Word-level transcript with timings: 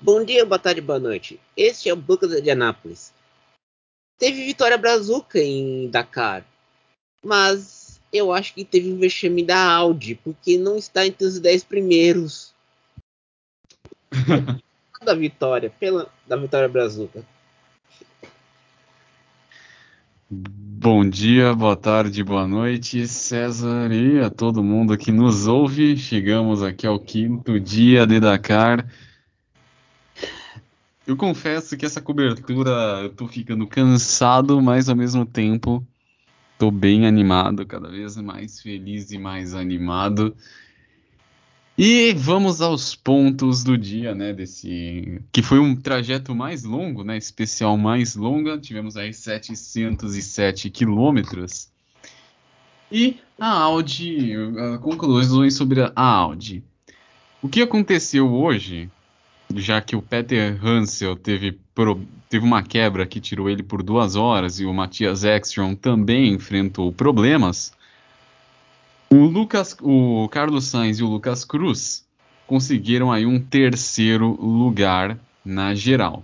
Bom 0.00 0.24
dia, 0.24 0.46
boa 0.46 0.60
tarde, 0.60 0.80
boa 0.80 1.00
noite. 1.00 1.40
Este 1.56 1.88
é 1.88 1.92
o 1.92 2.04
Lucas 2.08 2.30
de 2.40 2.48
Anápolis. 2.48 3.12
Teve 4.16 4.44
vitória 4.44 4.78
brazuca 4.78 5.40
em 5.40 5.90
Dakar, 5.90 6.44
mas 7.24 8.00
eu 8.12 8.32
acho 8.32 8.54
que 8.54 8.64
teve 8.64 8.92
um 8.92 8.96
vexame 8.96 9.42
da 9.42 9.60
Audi, 9.60 10.14
porque 10.14 10.56
não 10.56 10.76
está 10.76 11.04
entre 11.04 11.26
os 11.26 11.40
10 11.40 11.64
primeiros 11.64 12.54
da 15.04 15.14
vitória, 15.14 15.68
pela 15.80 16.08
da 16.28 16.36
vitória 16.36 16.68
brazuca. 16.68 17.24
Bom 20.30 21.08
dia, 21.08 21.52
boa 21.54 21.74
tarde, 21.74 22.22
boa 22.22 22.46
noite, 22.46 23.08
César 23.08 23.90
e 23.90 24.20
a 24.20 24.30
todo 24.30 24.62
mundo 24.62 24.96
que 24.96 25.10
nos 25.10 25.48
ouve. 25.48 25.96
Chegamos 25.96 26.62
aqui 26.62 26.86
ao 26.86 27.00
quinto 27.00 27.58
dia 27.58 28.06
de 28.06 28.20
Dakar. 28.20 28.86
Eu 31.08 31.16
confesso 31.16 31.74
que 31.74 31.86
essa 31.86 32.02
cobertura 32.02 32.70
eu 33.02 33.08
tô 33.08 33.26
ficando 33.26 33.66
cansado, 33.66 34.60
mas 34.60 34.90
ao 34.90 34.94
mesmo 34.94 35.24
tempo 35.24 35.82
tô 36.58 36.70
bem 36.70 37.06
animado, 37.06 37.64
cada 37.64 37.88
vez 37.88 38.14
mais 38.18 38.60
feliz 38.60 39.10
e 39.10 39.16
mais 39.16 39.54
animado. 39.54 40.36
E 41.78 42.12
vamos 42.12 42.60
aos 42.60 42.94
pontos 42.94 43.64
do 43.64 43.78
dia, 43.78 44.14
né? 44.14 44.34
Desse 44.34 45.22
que 45.32 45.40
foi 45.40 45.58
um 45.58 45.74
trajeto 45.74 46.34
mais 46.34 46.62
longo, 46.62 47.02
né? 47.02 47.16
Especial 47.16 47.78
mais 47.78 48.14
longa. 48.14 48.58
Tivemos 48.58 48.94
aí 48.94 49.14
707 49.14 50.68
quilômetros. 50.68 51.70
E 52.92 53.16
a 53.40 53.48
Audi, 53.48 54.34
conclusões 54.82 55.54
sobre 55.54 55.80
a 55.80 55.92
Audi. 55.96 56.62
O 57.40 57.48
que 57.48 57.62
aconteceu 57.62 58.30
hoje, 58.30 58.90
já 59.54 59.80
que 59.80 59.96
o 59.96 60.02
Peter 60.02 60.58
Hansel 60.64 61.16
teve, 61.16 61.58
pro, 61.74 62.00
teve 62.28 62.44
uma 62.44 62.62
quebra 62.62 63.06
que 63.06 63.20
tirou 63.20 63.48
ele 63.48 63.62
por 63.62 63.82
duas 63.82 64.16
horas 64.16 64.60
e 64.60 64.66
o 64.66 64.74
Matthias 64.74 65.24
Ekstrom 65.24 65.74
também 65.74 66.34
enfrentou 66.34 66.92
problemas, 66.92 67.72
o 69.10 69.24
Lucas, 69.24 69.76
o 69.80 70.28
Carlos 70.28 70.66
Sainz 70.66 70.98
e 70.98 71.02
o 71.02 71.08
Lucas 71.08 71.44
Cruz 71.44 72.06
conseguiram 72.46 73.10
aí 73.10 73.24
um 73.24 73.40
terceiro 73.40 74.32
lugar 74.40 75.18
na 75.44 75.74
geral. 75.74 76.22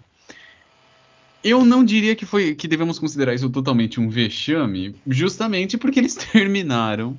Eu 1.42 1.64
não 1.64 1.84
diria 1.84 2.16
que 2.16 2.24
foi 2.24 2.54
que 2.54 2.68
devemos 2.68 2.98
considerar 2.98 3.34
isso 3.34 3.50
totalmente 3.50 4.00
um 4.00 4.08
vexame, 4.08 4.94
justamente 5.06 5.76
porque 5.76 5.98
eles 5.98 6.14
terminaram 6.32 7.16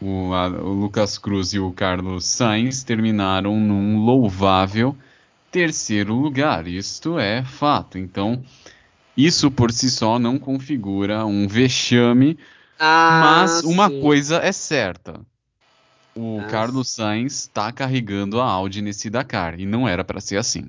o, 0.00 0.32
a, 0.34 0.48
o 0.48 0.72
Lucas 0.72 1.16
Cruz 1.16 1.52
e 1.52 1.58
o 1.58 1.70
Carlos 1.72 2.26
Sainz 2.26 2.82
terminaram 2.82 3.58
num 3.58 4.04
louvável 4.04 4.96
terceiro 5.52 6.14
lugar. 6.14 6.66
Isto 6.66 7.16
é 7.16 7.44
fato. 7.44 7.96
Então, 7.96 8.42
isso 9.16 9.50
por 9.52 9.70
si 9.70 9.88
só 9.88 10.18
não 10.18 10.36
configura 10.36 11.24
um 11.24 11.46
vexame 11.46 12.36
ah, 12.84 13.20
Mas 13.22 13.62
uma 13.62 13.88
sim. 13.88 14.00
coisa 14.00 14.38
é 14.38 14.50
certa. 14.50 15.20
O 16.16 16.40
ah, 16.40 16.48
Carlos 16.48 16.90
Sainz 16.90 17.42
está 17.42 17.70
carregando 17.70 18.40
a 18.40 18.44
Audi 18.44 18.82
nesse 18.82 19.08
Dakar 19.08 19.60
e 19.60 19.64
não 19.64 19.86
era 19.86 20.02
para 20.02 20.20
ser 20.20 20.36
assim. 20.36 20.68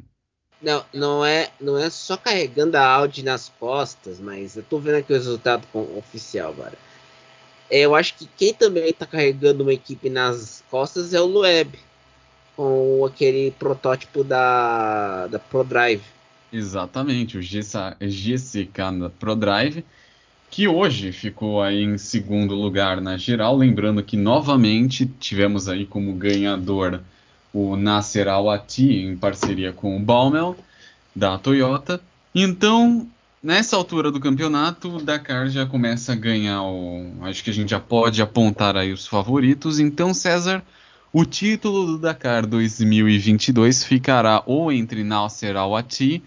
Não, 0.61 0.85
não 0.93 1.25
é, 1.25 1.49
não 1.59 1.75
é 1.75 1.89
só 1.89 2.15
carregando 2.15 2.77
a 2.77 2.85
Audi 2.85 3.23
nas 3.23 3.51
costas, 3.59 4.19
mas 4.19 4.55
eu 4.55 4.61
tô 4.61 4.77
vendo 4.77 4.97
aqui 4.97 5.11
o 5.11 5.15
resultado 5.15 5.67
oficial 5.97 6.51
agora. 6.51 6.77
É, 7.67 7.79
eu 7.79 7.95
acho 7.95 8.13
que 8.13 8.29
quem 8.37 8.53
também 8.53 8.91
está 8.91 9.07
carregando 9.07 9.63
uma 9.63 9.73
equipe 9.73 10.07
nas 10.07 10.63
costas 10.69 11.15
é 11.15 11.19
o 11.19 11.25
Loeb, 11.25 11.79
com 12.55 13.05
aquele 13.05 13.51
protótipo 13.51 14.23
da, 14.23 15.27
da 15.27 15.39
ProDrive. 15.39 16.03
Exatamente, 16.51 17.37
o 17.37 17.41
GCK 17.41 19.09
ProDrive 19.19 19.83
que 20.53 20.67
hoje 20.67 21.11
ficou 21.11 21.63
aí 21.63 21.81
em 21.81 21.97
segundo 21.97 22.53
lugar 22.53 23.01
na 23.01 23.17
geral. 23.17 23.57
Lembrando 23.57 24.03
que 24.03 24.15
novamente 24.15 25.03
tivemos 25.19 25.67
aí 25.67 25.83
como 25.83 26.13
ganhador 26.13 27.01
o 27.51 27.75
Nasser 27.75 28.27
Al-Attiyah 28.27 29.11
em 29.11 29.17
parceria 29.17 29.73
com 29.73 29.97
o 29.97 29.99
Baumel 29.99 30.55
da 31.15 31.39
Toyota. 31.39 31.99
Então, 32.35 33.07
nessa 33.41 33.75
altura 33.75 34.11
do 34.11 34.19
campeonato, 34.19 34.97
o 34.97 35.01
Dakar 35.01 35.49
já 35.49 35.65
começa 35.65 36.13
a 36.13 36.15
ganhar 36.15 36.61
o. 36.61 37.11
Acho 37.23 37.43
que 37.43 37.49
a 37.49 37.53
gente 37.53 37.71
já 37.71 37.79
pode 37.79 38.21
apontar 38.21 38.77
aí 38.77 38.93
os 38.93 39.07
favoritos. 39.07 39.79
Então, 39.79 40.13
César, 40.13 40.63
o 41.13 41.23
título 41.23 41.85
do 41.85 41.97
Dakar 41.99 42.43
2022 42.47 43.83
ficará 43.83 44.41
ou 44.47 44.71
entre 44.71 45.03
Nasser 45.03 45.55
Al-Attiyah 45.55 46.23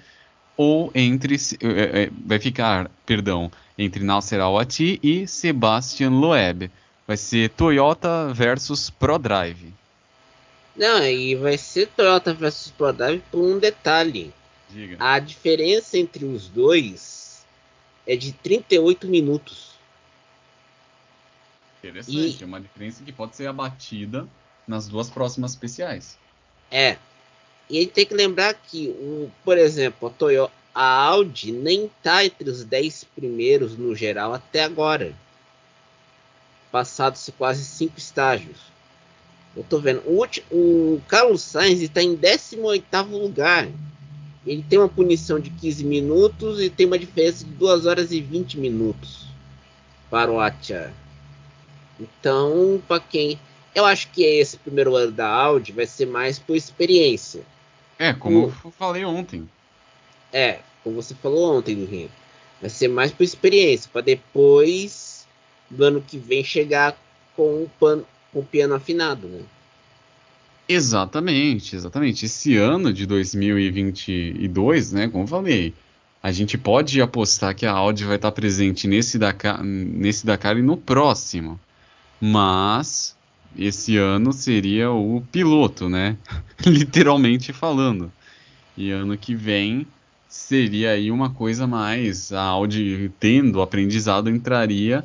ou 0.57 0.93
entre. 0.95 1.35
É, 1.61 2.05
é, 2.05 2.11
vai 2.25 2.39
ficar, 2.39 2.89
perdão, 3.05 3.51
entre 3.77 4.05
Nasser 4.05 4.41
Al-Attiyah 4.41 5.01
e 5.03 5.27
Sebastian 5.27 6.11
Loeb. 6.11 6.71
Vai 7.05 7.17
ser 7.17 7.51
Toyota 7.51 8.33
versus 8.33 8.89
ProDrive. 8.89 9.75
Não, 10.77 11.05
e 11.05 11.35
vai 11.35 11.59
ser 11.59 11.89
Toyota 11.89 12.33
versus 12.33 12.71
ProDrive 12.71 13.23
por 13.31 13.41
um 13.41 13.59
detalhe. 13.59 14.33
Diga. 14.71 14.97
A 15.01 15.19
diferença 15.19 15.99
entre 15.99 16.25
os 16.25 16.49
dois 16.49 17.45
é 18.07 18.15
de 18.15 18.33
38 18.33 19.09
minutos. 19.09 19.71
Interessante, 21.79 22.39
e... 22.39 22.43
é 22.43 22.47
uma 22.47 22.61
diferença 22.61 23.03
que 23.03 23.13
pode 23.13 23.35
ser 23.35 23.49
abatida 23.49 24.29
nas 24.67 24.89
duas 24.89 25.09
próximas 25.09 25.53
especiais. 25.53 26.19
É. 26.71 26.97
E 27.69 27.81
gente 27.81 27.93
tem 27.93 28.07
que 28.07 28.15
lembrar 28.15 28.55
que, 28.55 28.89
o, 28.89 29.31
por 29.45 29.59
exemplo, 29.59 30.09
a 30.09 30.11
Toyota, 30.11 30.53
a 30.75 30.85
Audi 30.85 31.53
nem 31.53 31.87
está 31.87 32.25
entre 32.25 32.51
os 32.51 32.63
10 32.63 33.05
primeiros 33.17 33.77
no 33.79 33.95
geral 33.95 34.35
até 34.35 34.63
agora. 34.63 35.15
Passados 36.71 37.31
quase 37.39 37.65
cinco 37.65 37.99
estágios. 37.99 38.59
Eu 39.57 39.65
tô 39.65 39.79
vendo. 39.79 40.03
O, 40.05 40.23
o 40.51 41.01
Carlos 41.09 41.41
Sainz 41.41 41.81
está 41.81 42.03
em 42.03 42.15
18 42.15 42.85
lugar. 43.11 43.69
Ele 44.47 44.63
tem 44.63 44.79
uma 44.79 44.89
punição 44.89 45.41
de 45.41 45.49
15 45.51 45.83
minutos 45.83 46.61
e 46.61 46.69
tem 46.69 46.87
uma 46.87 46.99
diferença 46.99 47.45
de 47.45 47.51
2 47.53 47.87
horas 47.87 48.13
e 48.13 48.21
20 48.21 48.59
minutos 48.59 49.27
para 50.11 50.31
o 50.31 50.39
Atia. 50.39 50.93
Então, 51.99 52.81
para 52.87 53.01
quem. 53.01 53.41
Eu 53.77 53.85
acho 53.85 54.09
que 54.11 54.25
esse 54.25 54.57
primeiro 54.57 54.97
ano 54.97 55.13
da 55.13 55.29
Audi 55.29 55.71
vai 55.71 55.85
ser 55.85 56.07
mais 56.07 56.39
por 56.39 56.57
experiência. 56.57 57.43
É, 57.99 58.15
como 58.15 58.47
o... 58.47 58.55
eu 58.65 58.71
falei 58.71 59.05
ontem. 59.05 59.47
É, 60.33 60.61
como 60.83 60.97
você 60.97 61.15
falou 61.15 61.59
ontem, 61.59 61.85
Rio. 61.85 62.11
Vai 62.59 62.71
ser 62.71 62.89
mais 62.89 63.13
por 63.13 63.23
experiência, 63.23 63.91
para 63.93 64.01
depois 64.01 65.27
do 65.69 65.85
ano 65.85 66.01
que 66.01 66.17
vem 66.17 66.43
chegar 66.43 66.97
com 67.37 67.65
o, 67.65 67.71
pano, 67.79 68.07
com 68.33 68.41
o 68.41 68.45
piano 68.45 68.75
afinado, 68.75 69.29
né? 69.29 69.43
Exatamente, 70.67 71.77
exatamente. 71.77 72.25
Esse 72.25 72.57
ano 72.57 72.95
de 72.95 73.05
2022, 73.05 74.93
né, 74.93 75.07
como 75.07 75.25
eu 75.25 75.29
falei, 75.29 75.75
a 76.23 76.33
gente 76.33 76.57
pode 76.57 76.99
apostar 77.03 77.55
que 77.55 77.67
a 77.67 77.73
Audi 77.73 78.05
vai 78.05 78.17
estar 78.17 78.33
presente 78.33 78.89
nesse 78.89 79.19
Dakar, 79.19 79.63
nesse 79.63 80.25
Dakar 80.25 80.57
e 80.57 80.63
no 80.63 80.79
próximo. 80.79 81.61
Mas 82.19 83.16
esse 83.59 83.97
ano 83.97 84.33
seria 84.33 84.91
o 84.91 85.23
piloto, 85.33 85.89
né? 85.89 86.17
Literalmente 86.65 87.53
falando. 87.53 88.13
E 88.77 88.91
ano 88.91 89.17
que 89.17 89.35
vem 89.35 89.87
seria 90.29 90.91
aí 90.91 91.11
uma 91.11 91.31
coisa 91.31 91.67
mais. 91.67 92.33
A 92.33 92.43
Audi, 92.43 93.11
tendo 93.19 93.63
aprendizado, 93.63 94.29
entraria 94.29 95.03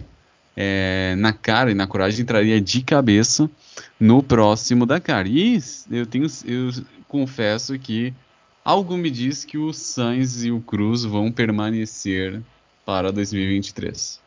é, 0.55 1.15
na 1.17 1.31
cara 1.31 1.71
e 1.71 1.75
na 1.75 1.87
coragem, 1.87 2.21
entraria 2.21 2.59
de 2.59 2.81
cabeça 2.81 3.49
no 3.99 4.21
próximo 4.21 4.85
Dakar. 4.85 5.25
E 5.27 5.59
eu, 5.89 6.05
tenho, 6.05 6.27
eu 6.45 6.69
confesso 7.07 7.77
que 7.79 8.13
algo 8.63 8.97
me 8.97 9.09
diz 9.09 9.45
que 9.45 9.57
o 9.57 9.71
Sainz 9.71 10.43
e 10.43 10.51
o 10.51 10.59
Cruz 10.59 11.03
vão 11.03 11.31
permanecer 11.31 12.41
para 12.85 13.11
2023. 13.11 14.19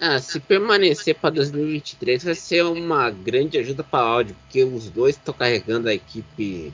Ah, 0.00 0.20
se 0.20 0.38
permanecer 0.38 1.16
para 1.16 1.30
2023 1.30 2.22
vai 2.22 2.34
ser 2.34 2.64
uma 2.64 3.10
grande 3.10 3.58
ajuda 3.58 3.82
para 3.82 4.04
a 4.04 4.08
Audi, 4.08 4.32
porque 4.32 4.62
os 4.62 4.88
dois 4.88 5.16
estão 5.16 5.34
carregando 5.34 5.88
a 5.88 5.94
equipe 5.94 6.72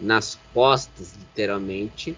nas 0.00 0.36
costas, 0.52 1.14
literalmente. 1.14 2.16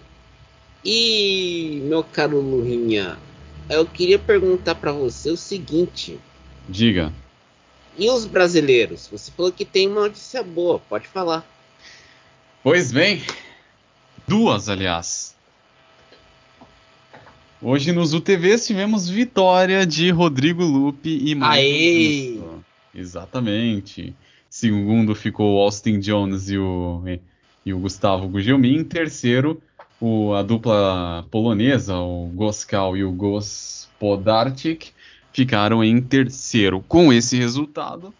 E, 0.83 1.81
meu 1.83 2.03
caro 2.03 2.41
Lurinha, 2.41 3.19
eu 3.69 3.85
queria 3.85 4.17
perguntar 4.17 4.75
para 4.75 4.91
você 4.91 5.29
o 5.29 5.37
seguinte. 5.37 6.19
Diga. 6.67 7.13
E 7.95 8.09
os 8.09 8.25
brasileiros? 8.25 9.07
Você 9.11 9.29
falou 9.31 9.51
que 9.51 9.65
tem 9.65 9.87
uma 9.87 10.01
notícia 10.01 10.41
boa, 10.41 10.79
pode 10.79 11.07
falar. 11.07 11.45
Pois 12.63 12.91
bem, 12.91 13.23
duas, 14.27 14.69
aliás. 14.69 15.35
Hoje 17.61 17.91
nos 17.91 18.13
UTVs 18.13 18.65
tivemos 18.65 19.09
vitória 19.09 19.85
de 19.85 20.09
Rodrigo 20.11 20.63
Lupe 20.63 21.09
e 21.09 21.35
Michael 21.35 22.63
Exatamente. 22.95 24.15
Segundo 24.49 25.13
ficou 25.13 25.61
Austin 25.61 25.99
Jones 25.99 26.49
e 26.49 26.57
o 26.57 27.03
e 27.65 27.73
o 27.73 27.79
Gustavo 27.79 28.27
Gugelmin. 28.27 28.83
Terceiro, 28.83 29.61
o, 29.99 30.33
a 30.33 30.41
dupla 30.41 31.25
polonesa, 31.29 31.97
o 31.97 32.27
Goskal 32.33 32.95
e 32.95 33.03
o 33.03 33.11
Gospodarczyk, 33.11 34.91
ficaram 35.33 35.83
em 35.83 36.01
terceiro. 36.01 36.83
Com 36.87 37.11
esse 37.11 37.37
resultado, 37.37 38.13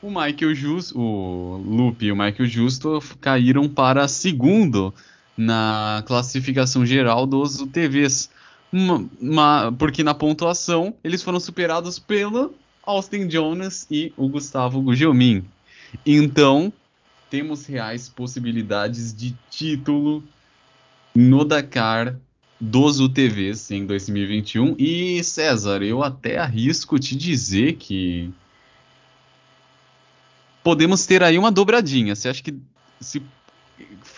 o 0.00 0.08
Michael 0.08 0.54
Justo, 0.54 0.98
o 0.98 1.56
Lupe 1.56 2.06
e 2.06 2.12
o 2.12 2.16
Michael 2.16 2.46
Justo 2.46 3.02
caíram 3.20 3.68
para 3.68 4.06
segundo 4.06 4.94
na 5.36 6.02
classificação 6.06 6.86
geral 6.86 7.26
dos 7.26 7.60
UTVs. 7.60 8.30
Porque 9.78 10.02
na 10.02 10.14
pontuação 10.14 10.94
eles 11.04 11.22
foram 11.22 11.38
superados 11.38 11.98
pelo 11.98 12.54
Austin 12.82 13.26
Jones 13.28 13.86
e 13.90 14.12
o 14.16 14.28
Gustavo 14.28 14.80
Gugelmin. 14.82 15.44
Então, 16.04 16.72
temos 17.30 17.66
reais 17.66 18.08
possibilidades 18.08 19.14
de 19.14 19.36
título 19.50 20.24
no 21.14 21.44
Dakar 21.44 22.16
dos 22.60 23.00
UTVs 23.00 23.70
em 23.70 23.86
2021. 23.86 24.74
E 24.78 25.22
César, 25.22 25.82
eu 25.82 26.02
até 26.02 26.38
arrisco 26.38 26.98
te 26.98 27.16
dizer 27.16 27.74
que 27.74 28.32
podemos 30.62 31.06
ter 31.06 31.22
aí 31.22 31.38
uma 31.38 31.52
dobradinha. 31.52 32.14
Você 32.14 32.28
acha 32.28 32.42
que 32.42 32.56
se 33.00 33.22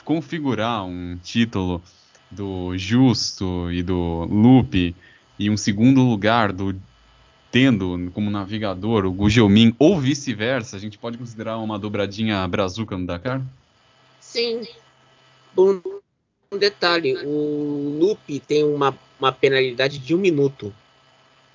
configurar 0.05 0.85
um 0.85 1.19
título 1.23 1.83
do 2.31 2.77
Justo 2.77 3.71
e 3.71 3.83
do 3.83 4.25
Lupe 4.25 4.95
e 5.39 5.51
um 5.51 5.57
segundo 5.57 6.03
lugar 6.03 6.53
do 6.53 6.75
tendo 7.51 8.11
como 8.13 8.31
navegador 8.31 9.07
o 9.07 9.13
Gugelmin 9.13 9.75
ou 9.79 9.99
vice-versa, 9.99 10.77
a 10.77 10.79
gente 10.79 10.99
pode 10.99 11.17
considerar 11.17 11.57
uma 11.59 11.79
dobradinha 11.79 12.47
brazuca 12.47 12.99
no 12.99 13.07
Dakar? 13.07 13.41
Sim. 14.21 14.67
Um, 15.57 15.81
um 16.53 16.59
detalhe, 16.59 17.17
o 17.25 17.99
Lupe 17.99 18.41
tem 18.41 18.65
uma, 18.65 18.97
uma 19.19 19.33
penalidade 19.33 19.99
de 19.99 20.15
um 20.15 20.19
minuto. 20.19 20.75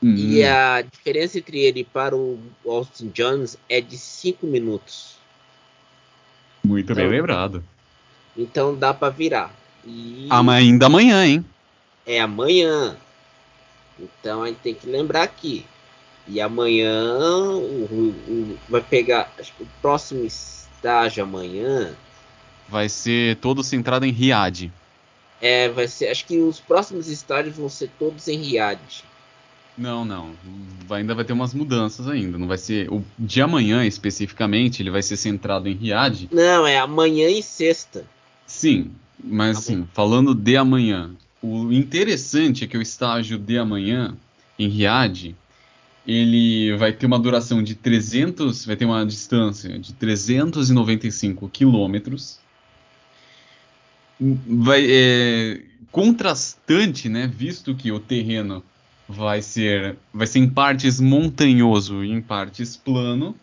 Uhum. 0.01 0.15
E 0.15 0.43
a 0.43 0.81
diferença 0.81 1.37
entre 1.37 1.59
ele 1.59 1.83
para 1.83 2.15
o 2.15 2.39
Austin 2.65 3.09
Jones 3.09 3.57
é 3.69 3.79
de 3.79 3.97
cinco 3.97 4.47
minutos. 4.47 5.17
Muito 6.63 6.91
então, 6.91 6.95
bem 6.95 7.07
lembrado. 7.07 7.63
Então 8.35 8.75
dá 8.75 8.93
para 8.93 9.09
virar. 9.09 9.60
E... 9.85 10.27
Ainda 10.29 10.85
amanhã, 10.85 11.25
hein? 11.25 11.45
É 12.05 12.19
amanhã. 12.19 12.95
Então 13.99 14.43
a 14.43 14.47
gente 14.47 14.57
tem 14.57 14.73
que 14.73 14.87
lembrar 14.87 15.23
aqui. 15.23 15.65
E 16.27 16.39
amanhã 16.39 17.17
o, 17.17 18.13
o, 18.27 18.59
vai 18.69 18.81
pegar. 18.81 19.31
Acho 19.39 19.53
que 19.53 19.63
o 19.63 19.67
próximo 19.81 20.23
estágio 20.23 21.23
amanhã. 21.23 21.93
Vai 22.69 22.87
ser 22.87 23.37
todo 23.37 23.63
centrado 23.63 24.05
em 24.05 24.11
Riad. 24.11 24.71
É, 25.41 25.69
vai 25.69 25.87
ser. 25.87 26.07
Acho 26.07 26.25
que 26.25 26.39
os 26.39 26.59
próximos 26.59 27.07
estádios 27.07 27.57
vão 27.57 27.67
ser 27.67 27.89
todos 27.99 28.27
em 28.27 28.37
Riad. 28.37 28.79
Não, 29.77 30.05
não. 30.05 30.35
Ainda 30.89 31.15
vai 31.15 31.25
ter 31.25 31.33
umas 31.33 31.53
mudanças 31.53 32.07
ainda. 32.07 32.37
Não 32.37 32.47
vai 32.47 32.57
ser. 32.57 32.91
O 32.91 33.03
de 33.17 33.41
amanhã 33.41 33.85
especificamente, 33.85 34.81
ele 34.81 34.91
vai 34.91 35.01
ser 35.01 35.17
centrado 35.17 35.67
em 35.67 35.73
Riad. 35.73 36.29
Não, 36.31 36.67
é 36.67 36.77
amanhã 36.77 37.29
e 37.29 37.41
sexta. 37.41 38.05
Sim, 38.51 38.91
mas 39.23 39.57
assim, 39.57 39.87
falando 39.93 40.35
de 40.35 40.55
amanhã, 40.57 41.09
o 41.41 41.71
interessante 41.71 42.63
é 42.63 42.67
que 42.67 42.77
o 42.77 42.81
estágio 42.81 43.39
de 43.39 43.57
amanhã 43.57 44.15
em 44.59 44.67
Riad, 44.67 45.35
ele 46.05 46.75
vai 46.77 46.91
ter 46.91 47.07
uma 47.07 47.17
duração 47.17 47.63
de 47.63 47.73
300, 47.73 48.65
vai 48.65 48.75
ter 48.75 48.85
uma 48.85 49.03
distância 49.05 49.79
de 49.79 49.93
395 49.93 51.49
quilômetros. 51.49 52.39
Vai 54.19 54.85
é, 54.87 55.61
contrastante, 55.89 57.09
né, 57.09 57.25
visto 57.25 57.73
que 57.73 57.91
o 57.91 57.99
terreno 57.99 58.63
vai 59.07 59.41
ser 59.41 59.97
vai 60.13 60.27
ser 60.27 60.39
em 60.39 60.49
partes 60.49 60.99
montanhoso 60.99 62.03
e 62.03 62.11
em 62.11 62.21
partes 62.21 62.77
plano, 62.77 63.35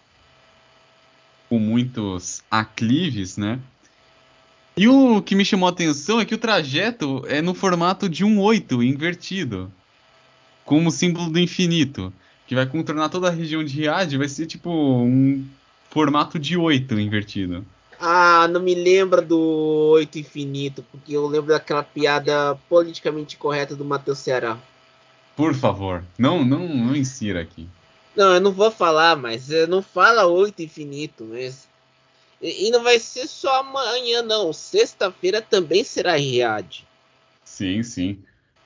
com 1.49 1.59
muitos 1.59 2.45
aclives, 2.51 3.37
né? 3.37 3.59
E 4.79 4.87
o 4.87 5.21
que 5.21 5.35
me 5.35 5.45
chamou 5.45 5.67
a 5.67 5.73
atenção 5.73 6.21
é 6.21 6.25
que 6.25 6.37
o 6.37 6.39
trajeto 6.39 7.25
é 7.27 7.43
no 7.43 7.53
formato 7.53 8.09
de 8.09 8.25
um 8.25 8.41
8 8.41 8.81
invertido, 8.81 9.69
como 10.65 10.93
símbolo 10.93 11.29
do 11.31 11.41
infinito, 11.41 12.13
que 12.47 12.55
vai 12.55 12.65
contornar 12.65 13.09
toda 13.09 13.27
a 13.27 13.33
região 13.33 13.65
de 13.65 13.75
Riad, 13.75 14.17
vai 14.17 14.29
ser 14.29 14.47
tipo 14.47 14.71
um 14.71 15.45
formato 15.91 16.39
de 16.39 16.57
8 16.57 16.97
invertido. 17.01 17.67
Ah, 17.99 18.47
não 18.47 18.61
me 18.61 18.73
lembra 18.73 19.21
do 19.21 19.91
8 19.95 20.21
infinito, 20.21 20.85
porque 20.93 21.13
eu 21.13 21.27
lembro 21.27 21.49
daquela 21.49 21.83
piada 21.83 22.57
politicamente 22.69 23.37
correta 23.37 23.75
do 23.75 23.85
Matheus 23.85 24.21
Ceará. 24.21 24.57
Por 25.35 25.55
favor, 25.55 26.05
não, 26.17 26.45
não, 26.45 26.69
não 26.69 26.95
insira 26.95 27.41
aqui. 27.41 27.69
Não, 28.15 28.35
eu 28.35 28.41
não 28.41 28.53
vou 28.53 28.71
falar, 28.71 29.17
mas 29.17 29.49
não 29.69 29.83
fala 29.83 30.25
8 30.27 30.63
infinito, 30.63 31.27
mas 31.29 31.68
e, 32.41 32.71
não 32.71 32.83
vai 32.83 32.99
ser 32.99 33.27
só 33.27 33.61
amanhã, 33.61 34.23
não. 34.23 34.53
Sexta-feira 34.53 35.43
também 35.43 35.83
será 35.83 36.19
em 36.19 36.31
Riad. 36.31 36.85
Sim, 37.45 37.83
sim. 37.83 38.19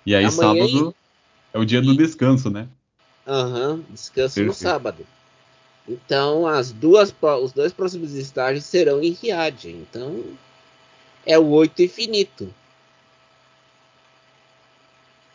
E 0.05 0.15
aí, 0.15 0.25
amanhã 0.25 0.67
sábado 0.67 0.95
e... 1.55 1.57
é 1.57 1.59
o 1.59 1.65
dia 1.65 1.81
do 1.81 1.97
descanso, 1.97 2.51
né? 2.51 2.69
Aham, 3.27 3.75
uhum, 3.75 3.85
descanso 3.91 4.35
Perfeito. 4.35 4.47
no 4.49 4.55
sábado. 4.55 5.07
Então, 5.89 6.47
as 6.47 6.71
duas, 6.71 7.15
os 7.43 7.53
dois 7.53 7.73
próximos 7.73 8.15
estágios 8.15 8.65
serão 8.65 9.03
em 9.03 9.13
Riad. 9.13 9.69
Então, 9.69 10.23
é 11.25 11.39
o 11.39 11.47
oito 11.47 11.83
infinito. 11.83 12.53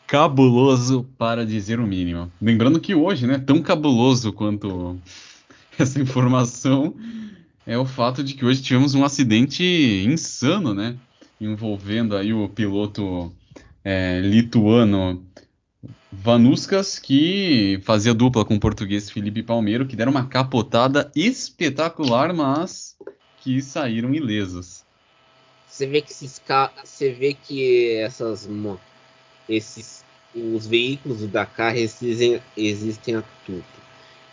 Cabuloso 0.06 1.06
para 1.18 1.46
dizer 1.46 1.80
o 1.80 1.88
mínimo. 1.88 2.32
Lembrando 2.42 2.80
que 2.80 2.96
hoje, 2.96 3.28
né, 3.28 3.40
tão 3.40 3.62
cabuloso 3.62 4.32
quanto 4.32 4.98
essa 5.78 6.00
informação, 6.00 6.96
é 7.68 7.78
o 7.78 7.86
fato 7.86 8.24
de 8.24 8.34
que 8.34 8.46
hoje 8.46 8.64
tivemos 8.64 8.96
um 8.96 9.04
acidente 9.04 9.62
insano, 10.08 10.74
né? 10.74 10.98
Envolvendo 11.40 12.16
aí 12.16 12.34
o 12.34 12.48
piloto 12.48 13.32
é, 13.84 14.22
lituano 14.22 15.22
Vanuskas, 16.10 16.98
que 16.98 17.82
fazia 17.84 18.14
dupla 18.14 18.46
com 18.46 18.56
o 18.56 18.60
português 18.60 19.12
Felipe 19.12 19.44
Palmeiro, 19.44 19.86
que 19.86 19.98
deram 19.98 20.14
uma 20.14 20.26
capotada 20.26 21.12
espetacular, 21.14 22.34
mas 22.34 22.96
que 23.42 23.62
saíram 23.62 24.16
ilesos. 24.16 24.86
Você 25.68 25.86
vê 25.86 26.02
que 26.02 26.12
esses 26.12 26.42
você 26.84 27.12
vê 27.12 27.34
que 27.34 27.98
essas 27.98 28.50
esses 29.50 30.06
os 30.34 30.66
veículos 30.66 31.20
do 31.20 31.28
Dakar 31.28 31.76
existem, 31.76 32.42
existem 32.56 33.16
a 33.16 33.24
tudo. 33.46 33.87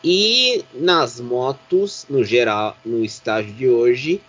E 0.04 0.62
nas 0.74 1.18
motos, 1.18 2.04
no 2.10 2.22
geral, 2.22 2.76
no 2.84 3.02
estágio 3.02 3.54
de 3.54 3.66
hoje, 3.66 4.20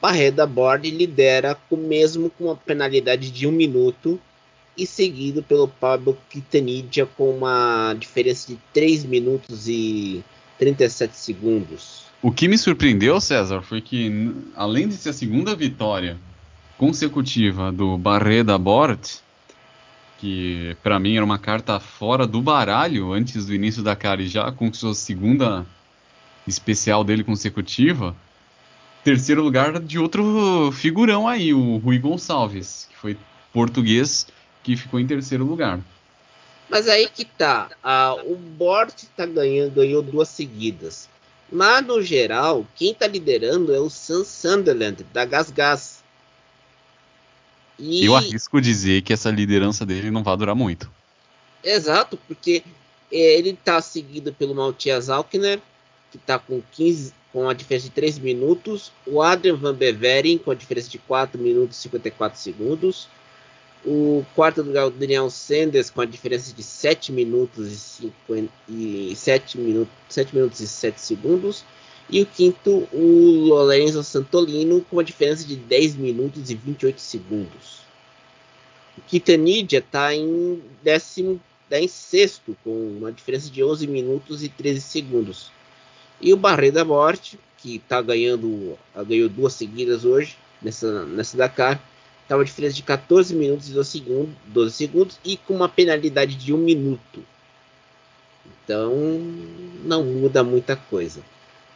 Barreda 0.00 0.46
Bord 0.46 0.88
lidera 0.88 1.56
com 1.68 1.76
mesmo 1.76 2.30
com 2.30 2.44
uma 2.44 2.56
penalidade 2.56 3.32
de 3.32 3.44
um 3.44 3.50
minuto 3.50 4.20
e 4.78 4.86
seguido 4.86 5.42
pelo 5.42 5.66
Pablo 5.66 6.16
Quitanidia 6.30 7.04
com 7.04 7.30
uma 7.30 7.94
diferença 7.98 8.52
de 8.52 8.58
3 8.72 9.04
minutos 9.04 9.66
e 9.68 10.22
37 10.58 11.16
segundos. 11.16 12.04
O 12.22 12.30
que 12.30 12.46
me 12.46 12.56
surpreendeu, 12.56 13.20
César, 13.20 13.60
foi 13.60 13.80
que 13.80 14.32
além 14.54 14.86
de 14.86 14.94
ser 14.94 15.10
a 15.10 15.12
segunda 15.12 15.56
vitória 15.56 16.16
consecutiva 16.78 17.72
do 17.72 17.98
Barreda 17.98 18.56
Bort, 18.56 19.18
que 20.24 20.74
para 20.82 20.98
mim 20.98 21.16
era 21.16 21.24
uma 21.24 21.38
carta 21.38 21.78
fora 21.78 22.26
do 22.26 22.40
baralho 22.40 23.12
antes 23.12 23.44
do 23.44 23.54
início 23.54 23.82
da 23.82 23.94
cara 23.94 24.22
e 24.22 24.26
já 24.26 24.50
conquistou 24.50 24.92
a 24.92 24.94
segunda 24.94 25.66
especial 26.46 27.04
dele 27.04 27.22
consecutiva. 27.22 28.16
Terceiro 29.04 29.42
lugar 29.42 29.78
de 29.78 29.98
outro 29.98 30.72
figurão 30.72 31.28
aí, 31.28 31.52
o 31.52 31.76
Rui 31.76 31.98
Gonçalves, 31.98 32.88
que 32.90 32.96
foi 32.96 33.18
português 33.52 34.26
que 34.62 34.78
ficou 34.78 34.98
em 34.98 35.06
terceiro 35.06 35.44
lugar. 35.44 35.78
Mas 36.70 36.88
aí 36.88 37.06
que 37.06 37.26
tá, 37.26 37.68
ah, 37.82 38.16
o 38.24 38.34
Bort 38.34 39.04
tá 39.14 39.26
ganhando, 39.26 39.74
ganhou 39.74 40.00
duas 40.00 40.30
seguidas. 40.30 41.06
Mas 41.52 41.86
no 41.86 42.00
geral, 42.00 42.66
quem 42.74 42.94
tá 42.94 43.06
liderando 43.06 43.74
é 43.74 43.78
o 43.78 43.90
Sam 43.90 44.24
Sunderland 44.24 45.04
da 45.12 45.26
Gas 45.26 45.50
Gas. 45.50 46.03
E... 47.78 48.04
Eu 48.04 48.14
arrisco 48.14 48.60
dizer 48.60 49.02
que 49.02 49.12
essa 49.12 49.30
liderança 49.30 49.84
dele 49.84 50.10
não 50.10 50.22
vai 50.22 50.36
durar 50.36 50.54
muito. 50.54 50.90
Exato, 51.62 52.18
porque 52.28 52.62
é, 53.10 53.38
ele 53.38 53.50
está 53.50 53.80
seguido 53.80 54.32
pelo 54.32 54.54
Matthias 54.54 55.08
Alkner, 55.08 55.60
que 56.10 56.16
está 56.16 56.38
com 56.38 56.62
15, 56.72 57.12
com 57.32 57.48
a 57.48 57.54
diferença 57.54 57.86
de 57.86 57.90
3 57.90 58.18
minutos. 58.18 58.92
O 59.06 59.22
Adrian 59.22 59.56
Van 59.56 59.74
Beveren 59.74 60.38
com 60.38 60.50
a 60.50 60.54
diferença 60.54 60.88
de 60.88 60.98
4 60.98 61.40
minutos 61.40 61.78
e 61.78 61.82
54 61.82 62.38
segundos. 62.38 63.08
O 63.84 64.24
quarto 64.34 64.62
lugar, 64.62 64.86
o 64.86 64.90
Daniel 64.90 65.28
Sanders, 65.28 65.90
com 65.90 66.00
a 66.00 66.06
diferença 66.06 66.54
de 66.54 66.62
7 66.62 67.12
minutos 67.12 67.68
e, 67.68 67.76
50, 67.76 68.52
e 68.68 69.12
7, 69.14 69.58
minutos, 69.58 69.92
7 70.08 70.34
minutos 70.34 70.60
e 70.60 70.68
7 70.68 71.00
segundos. 71.00 71.64
E 72.08 72.22
o 72.22 72.26
quinto, 72.26 72.88
o 72.92 73.46
Lorenzo 73.48 74.02
Santolino, 74.04 74.82
com 74.82 74.96
uma 74.96 75.04
diferença 75.04 75.44
de 75.44 75.56
10 75.56 75.96
minutos 75.96 76.50
e 76.50 76.54
28 76.54 77.00
segundos. 77.00 77.80
O 78.96 79.00
Kitanidia 79.02 79.78
está 79.78 80.14
em 80.14 80.62
décimo, 80.82 81.40
tá 81.68 81.80
em 81.80 81.88
sexto, 81.88 82.56
com 82.62 82.70
uma 82.70 83.10
diferença 83.10 83.50
de 83.50 83.64
11 83.64 83.86
minutos 83.86 84.42
e 84.42 84.48
13 84.48 84.80
segundos. 84.80 85.50
E 86.20 86.32
o 86.32 86.36
Barre 86.36 86.70
da 86.70 86.84
Morte, 86.84 87.38
que 87.58 87.76
está 87.76 88.00
ganhando, 88.00 88.78
ganhou 89.06 89.28
duas 89.28 89.54
seguidas 89.54 90.04
hoje, 90.04 90.36
nessa, 90.62 91.04
nessa 91.06 91.36
Dakar, 91.36 91.82
está 92.22 92.36
uma 92.36 92.44
diferença 92.44 92.76
de 92.76 92.82
14 92.82 93.34
minutos 93.34 93.68
e 93.68 93.72
12 93.72 93.90
segundos, 93.90 94.34
12 94.46 94.74
segundos 94.74 95.18
e 95.24 95.36
com 95.36 95.54
uma 95.54 95.68
penalidade 95.68 96.34
de 96.36 96.52
1 96.52 96.56
minuto. 96.58 97.24
Então, 98.64 98.94
não 99.84 100.04
muda 100.04 100.44
muita 100.44 100.76
coisa. 100.76 101.22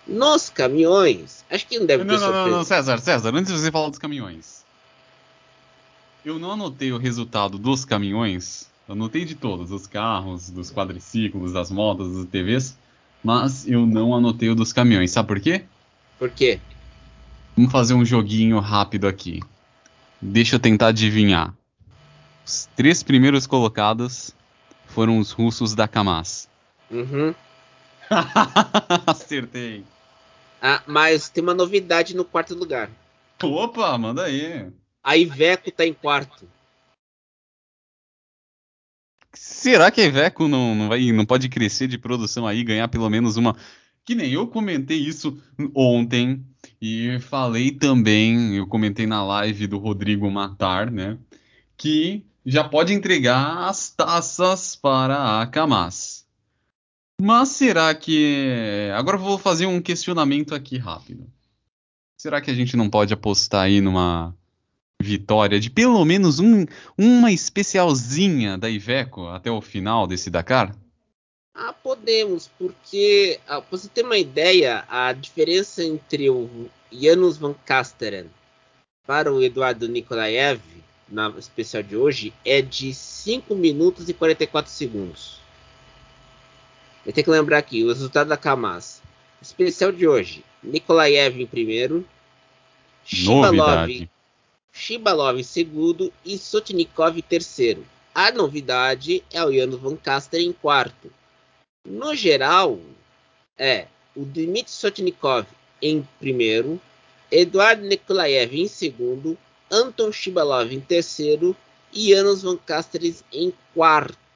Nos 0.09 0.49
caminhões, 0.49 1.45
acho 1.50 1.67
que 1.67 1.79
não 1.79 1.85
deve 1.85 2.03
não, 2.03 2.15
ter 2.15 2.21
não. 2.21 2.33
Não, 2.33 2.49
não, 2.49 2.65
César, 2.65 2.99
César, 2.99 3.35
antes 3.35 3.53
de 3.53 3.59
você 3.59 3.71
falar 3.71 3.91
dos 3.91 3.99
caminhões. 3.99 4.65
Eu 6.25 6.38
não 6.38 6.53
anotei 6.53 6.93
o 6.93 6.99
resultado 6.99 7.59
dos 7.59 7.85
caminhões. 7.85 8.69
Anotei 8.88 9.27
de 9.27 9.35
todos, 9.35 9.69
dos 9.69 9.87
carros, 9.87 10.49
dos 10.49 10.73
quadriciclos, 10.73 11.53
das 11.53 11.71
motos, 11.71 12.17
das 12.17 12.27
TVs. 12.27 12.79
Mas 13.23 13.69
eu 13.69 13.85
não 13.85 14.15
anotei 14.15 14.49
o 14.49 14.55
dos 14.55 14.73
caminhões. 14.73 15.11
Sabe 15.11 15.29
por 15.29 15.41
quê? 15.41 15.65
Por 16.19 16.31
quê? 16.31 16.59
Vamos 17.55 17.71
fazer 17.71 17.93
um 17.93 18.05
joguinho 18.05 18.59
rápido 18.61 19.07
aqui. 19.07 19.41
Deixa 20.21 20.57
eu 20.57 20.61
tentar 20.61 20.88
adivinhar. 20.88 21.55
Os 22.47 22.67
três 22.75 23.03
primeiros 23.03 23.47
colocados 23.47 24.35
foram 24.87 25.19
os 25.19 25.33
russos 25.33 25.75
da 25.75 25.87
Kamaz. 25.87 26.49
Uhum. 26.91 27.35
Acertei. 29.07 29.85
Ah, 30.61 30.83
mas 30.87 31.29
tem 31.29 31.43
uma 31.43 31.55
novidade 31.55 32.17
no 32.17 32.25
quarto 32.25 32.55
lugar. 32.55 32.91
Opa, 33.43 33.97
manda 33.97 34.25
aí. 34.25 34.71
A 35.03 35.17
Iveco 35.17 35.71
tá 35.71 35.87
em 35.87 35.95
quarto. 35.95 36.49
Será 39.33 39.91
que 39.91 40.00
a 40.00 40.05
Iveco 40.05 40.49
não, 40.49 40.75
não, 40.75 40.88
vai, 40.88 41.12
não 41.12 41.25
pode 41.25 41.49
crescer 41.49 41.87
de 41.87 41.97
produção 41.97 42.47
aí, 42.47 42.65
ganhar 42.65 42.88
pelo 42.88 43.09
menos 43.09 43.37
uma. 43.37 43.57
Que 44.05 44.15
nem 44.15 44.33
eu 44.33 44.47
comentei 44.47 44.99
isso 44.99 45.41
ontem 45.75 46.45
e 46.81 47.19
falei 47.21 47.71
também, 47.71 48.57
eu 48.57 48.67
comentei 48.67 49.07
na 49.07 49.25
live 49.25 49.67
do 49.67 49.79
Rodrigo 49.79 50.31
Matar, 50.31 50.91
né? 50.91 51.19
Que 51.77 52.25
já 52.45 52.65
pode 52.65 52.93
entregar 52.93 53.69
as 53.69 53.91
taças 53.91 54.75
para 54.75 55.41
a 55.41 55.47
Kamaz. 55.47 56.28
Mas 57.21 57.49
será 57.51 57.95
que. 57.95 58.91
Agora 58.95 59.17
eu 59.17 59.23
vou 59.23 59.39
fazer 59.39 59.67
um 59.67 59.83
questionamento 59.83 60.55
aqui 60.55 60.79
rápido. 60.79 61.27
Será 62.17 62.41
que 62.41 62.51
a 62.51 62.55
gente 62.55 62.77
não 62.77 62.89
pode 62.89 63.13
apostar 63.13 63.63
aí 63.63 63.81
numa 63.81 64.35
vitória 65.01 65.61
de 65.61 65.71
pelo 65.71 66.05
menos 66.05 66.41
um, 66.41 66.67
uma 66.97 67.31
especialzinha 67.31 68.59
da 68.59 68.69
Iveco 68.69 69.27
até 69.29 69.51
o 69.51 69.61
final 69.61 70.07
desse 70.07 70.31
Dakar? 70.31 70.75
Ah, 71.55 71.73
podemos, 71.73 72.51
porque 72.59 73.41
ah, 73.47 73.61
pra 73.61 73.77
você 73.77 73.89
ter 73.89 74.05
uma 74.05 74.17
ideia, 74.17 74.85
a 74.89 75.13
diferença 75.13 75.83
entre 75.83 76.31
o 76.31 76.69
Janusz 76.91 77.37
Van 77.37 77.55
Kasteren 77.65 78.27
para 79.07 79.33
o 79.33 79.43
Eduardo 79.43 79.89
Nikolaev 79.89 80.61
na 81.09 81.31
especial 81.31 81.83
de 81.83 81.97
hoje 81.97 82.33
é 82.45 82.61
de 82.61 82.93
5 82.93 83.55
minutos 83.55 84.09
e 84.09 84.15
44 84.15 84.71
segundos. 84.71 85.38
Eu 87.09 87.15
tenho 87.15 87.25
que 87.25 87.31
lembrar 87.31 87.57
aqui 87.57 87.83
o 87.83 87.88
resultado 87.88 88.29
da 88.29 88.37
Kamaz. 88.37 89.00
Especial 89.41 89.91
de 89.91 90.07
hoje: 90.07 90.45
Nikolaev 90.62 91.41
em 91.41 91.47
primeiro, 91.47 92.07
Shibalov. 93.03 94.11
Shibalov 94.71 95.41
em 95.41 95.43
segundo 95.43 96.12
e 96.23 96.37
Sotnikov 96.37 97.19
em 97.19 97.23
terceiro. 97.23 97.87
A 98.15 98.31
novidade 98.31 99.25
é 99.33 99.43
o 99.43 99.50
Janusz 99.50 99.81
Van 99.81 99.97
Caster 99.97 100.43
em 100.43 100.53
quarto. 100.53 101.11
No 101.83 102.15
geral, 102.15 102.79
é 103.57 103.87
o 104.15 104.23
Dmitry 104.23 104.71
Sotnikov 104.71 105.47
em 105.81 106.07
primeiro, 106.21 106.79
Eduardo 107.33 107.87
Nikolaev 107.87 108.55
em 108.55 108.69
segundo, 108.69 109.38
Anton 109.73 110.12
Shibalov 110.12 110.71
em 110.71 110.81
terceiro 110.81 111.57
e 111.91 112.11
Janusz 112.11 112.43
Van 112.43 112.59
Casteres 112.59 113.25
em 113.33 113.50
quarto. 113.75 114.28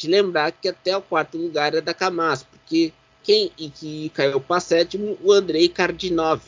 De 0.00 0.08
lembrar 0.08 0.50
que 0.50 0.66
até 0.66 0.96
o 0.96 1.02
quarto 1.02 1.36
lugar 1.36 1.74
é 1.74 1.80
da 1.82 1.92
Kamaz, 1.92 2.42
porque 2.42 2.90
quem 3.22 3.52
e 3.58 3.68
que 3.68 4.08
caiu 4.14 4.40
para 4.40 4.58
sétimo, 4.58 5.18
o 5.22 5.30
Andrei 5.30 5.68
Kardinov. 5.68 6.40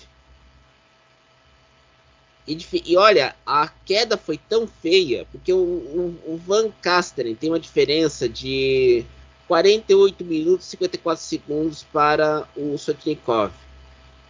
E, 2.49 2.57
e, 2.87 2.97
olha, 2.97 3.37
a 3.45 3.69
queda 3.85 4.17
foi 4.17 4.39
tão 4.39 4.67
feia, 4.67 5.27
porque 5.31 5.53
o, 5.53 5.59
o, 5.59 6.19
o 6.29 6.37
Van 6.39 6.71
Kasteren 6.81 7.35
tem 7.35 7.51
uma 7.51 7.61
diferença 7.61 8.27
de 8.27 9.05
48 9.47 10.25
minutos 10.25 10.69
e 10.69 10.71
54 10.71 11.23
segundos 11.23 11.83
para 11.93 12.49
o 12.57 12.79
Sotnikov 12.79 13.53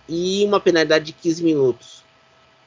e 0.08 0.44
uma 0.44 0.58
penalidade 0.58 1.04
de 1.04 1.12
15 1.12 1.44
minutos. 1.44 2.02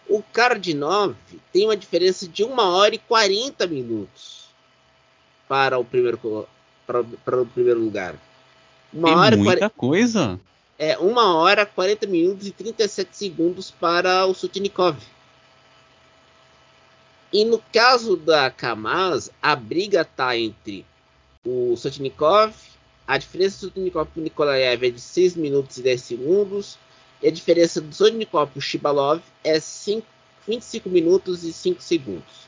O 0.07 0.24
Kardinov 0.24 1.17
tem 1.51 1.65
uma 1.65 1.75
diferença 1.75 2.25
de 2.25 2.45
1 2.45 2.57
hora 2.57 2.95
e 2.95 2.97
40 2.97 3.67
minutos 3.67 4.35
para 5.48 5.78
o 5.78 5.86
primeiro, 5.86 6.48
para, 6.86 7.04
para 7.04 7.42
o 7.42 7.46
primeiro 7.46 7.80
lugar. 7.80 8.16
Uma 8.94 9.10
é 9.10 9.16
hora 9.16 9.38
muita 9.38 9.70
40, 9.70 9.70
coisa. 9.72 10.40
É 10.78 10.98
1 10.98 11.18
hora, 11.18 11.66
40 11.66 12.08
minutos 12.08 12.48
e 12.48 12.52
37 12.52 13.16
segundos 13.16 13.72
para 13.72 14.25
o 14.25 14.34
Sotnikov. 14.34 14.98
E 17.32 17.44
no 17.44 17.62
caso 17.74 18.16
da 18.16 18.50
Kamaz, 18.50 19.30
a 19.42 19.56
briga 19.56 20.02
está 20.02 20.38
entre 20.38 20.86
o 21.46 21.75
Sotnikov, 21.75 22.54
a 23.08 23.18
diferença 23.18 23.58
do 23.58 23.74
Sotnikov 23.74 24.08
para 24.08 24.20
o 24.20 24.24
Nikolaev 24.24 24.86
é 24.86 24.90
de 24.90 25.02
6 25.02 25.36
minutos 25.36 25.78
e 25.78 25.82
10 25.82 26.02
segundos, 26.02 26.78
e 27.22 27.28
a 27.28 27.32
diferença 27.32 27.82
do 27.82 27.94
Sotnikov 27.94 28.52
para 28.52 28.60
o 28.60 28.62
Shibalov 28.62 29.22
é 29.44 29.60
5, 29.60 30.06
25 30.48 30.90
minutos 30.90 31.44
e 31.44 31.54
5 31.54 31.82
segundos. 31.82 32.45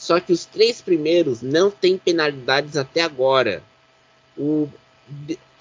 Só 0.00 0.18
que 0.18 0.32
os 0.32 0.46
três 0.46 0.80
primeiros 0.80 1.42
não 1.42 1.70
têm 1.70 1.98
penalidades 1.98 2.74
até 2.74 3.02
agora. 3.02 3.62
O 4.34 4.66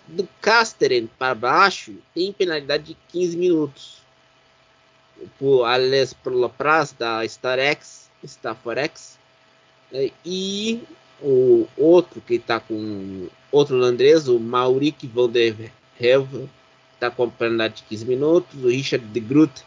do 0.07 0.25
Casteren 0.39 1.09
para 1.19 1.35
baixo 1.35 1.95
tem 2.15 2.31
penalidade 2.31 2.85
de 2.85 2.97
15 3.09 3.35
minutos. 3.35 3.97
O 5.41 5.65
Alex 5.65 6.13
Prolopras 6.13 6.93
da 6.97 7.25
StarX, 7.25 8.09
StarForex, 8.23 9.19
né? 9.91 10.09
e 10.23 10.83
o 11.21 11.67
outro 11.75 12.21
que 12.21 12.35
está 12.35 12.61
com 12.61 13.27
outro 13.51 13.75
holandês, 13.75 14.29
o 14.29 14.39
Maurik 14.39 15.05
van 15.05 15.29
der 15.29 15.69
Helve, 15.99 16.49
está 16.93 17.11
com 17.11 17.29
penalidade 17.29 17.81
de 17.81 17.83
15 17.89 18.05
minutos. 18.05 18.63
O 18.63 18.69
Richard 18.69 19.05
de 19.05 19.19
Groot 19.19 19.65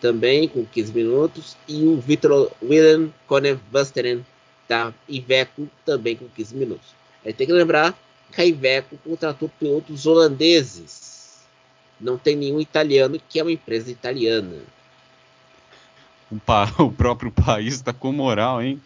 também 0.00 0.48
com 0.48 0.64
15 0.64 0.92
minutos. 0.92 1.56
E 1.68 1.84
o 1.84 2.00
Victor 2.00 2.50
Willem 2.62 3.12
Konevasteren 3.26 4.24
da 4.68 4.92
Iveco 5.08 5.68
também 5.84 6.16
com 6.16 6.28
15 6.28 6.56
minutos. 6.56 6.94
Aí 7.24 7.32
tem 7.32 7.46
que 7.46 7.52
lembrar 7.52 7.94
que 8.32 8.40
a 8.40 8.44
Iveco 8.44 8.96
contratou 8.98 9.50
pilotos 9.58 10.06
holandeses. 10.06 11.40
Não 12.00 12.16
tem 12.16 12.36
nenhum 12.36 12.60
italiano, 12.60 13.20
que 13.28 13.38
é 13.38 13.42
uma 13.42 13.52
empresa 13.52 13.90
italiana. 13.90 14.56
O, 16.30 16.38
pa 16.38 16.72
o 16.78 16.90
próprio 16.90 17.30
país 17.30 17.74
está 17.74 17.92
com 17.92 18.12
moral, 18.12 18.62
hein? 18.62 18.80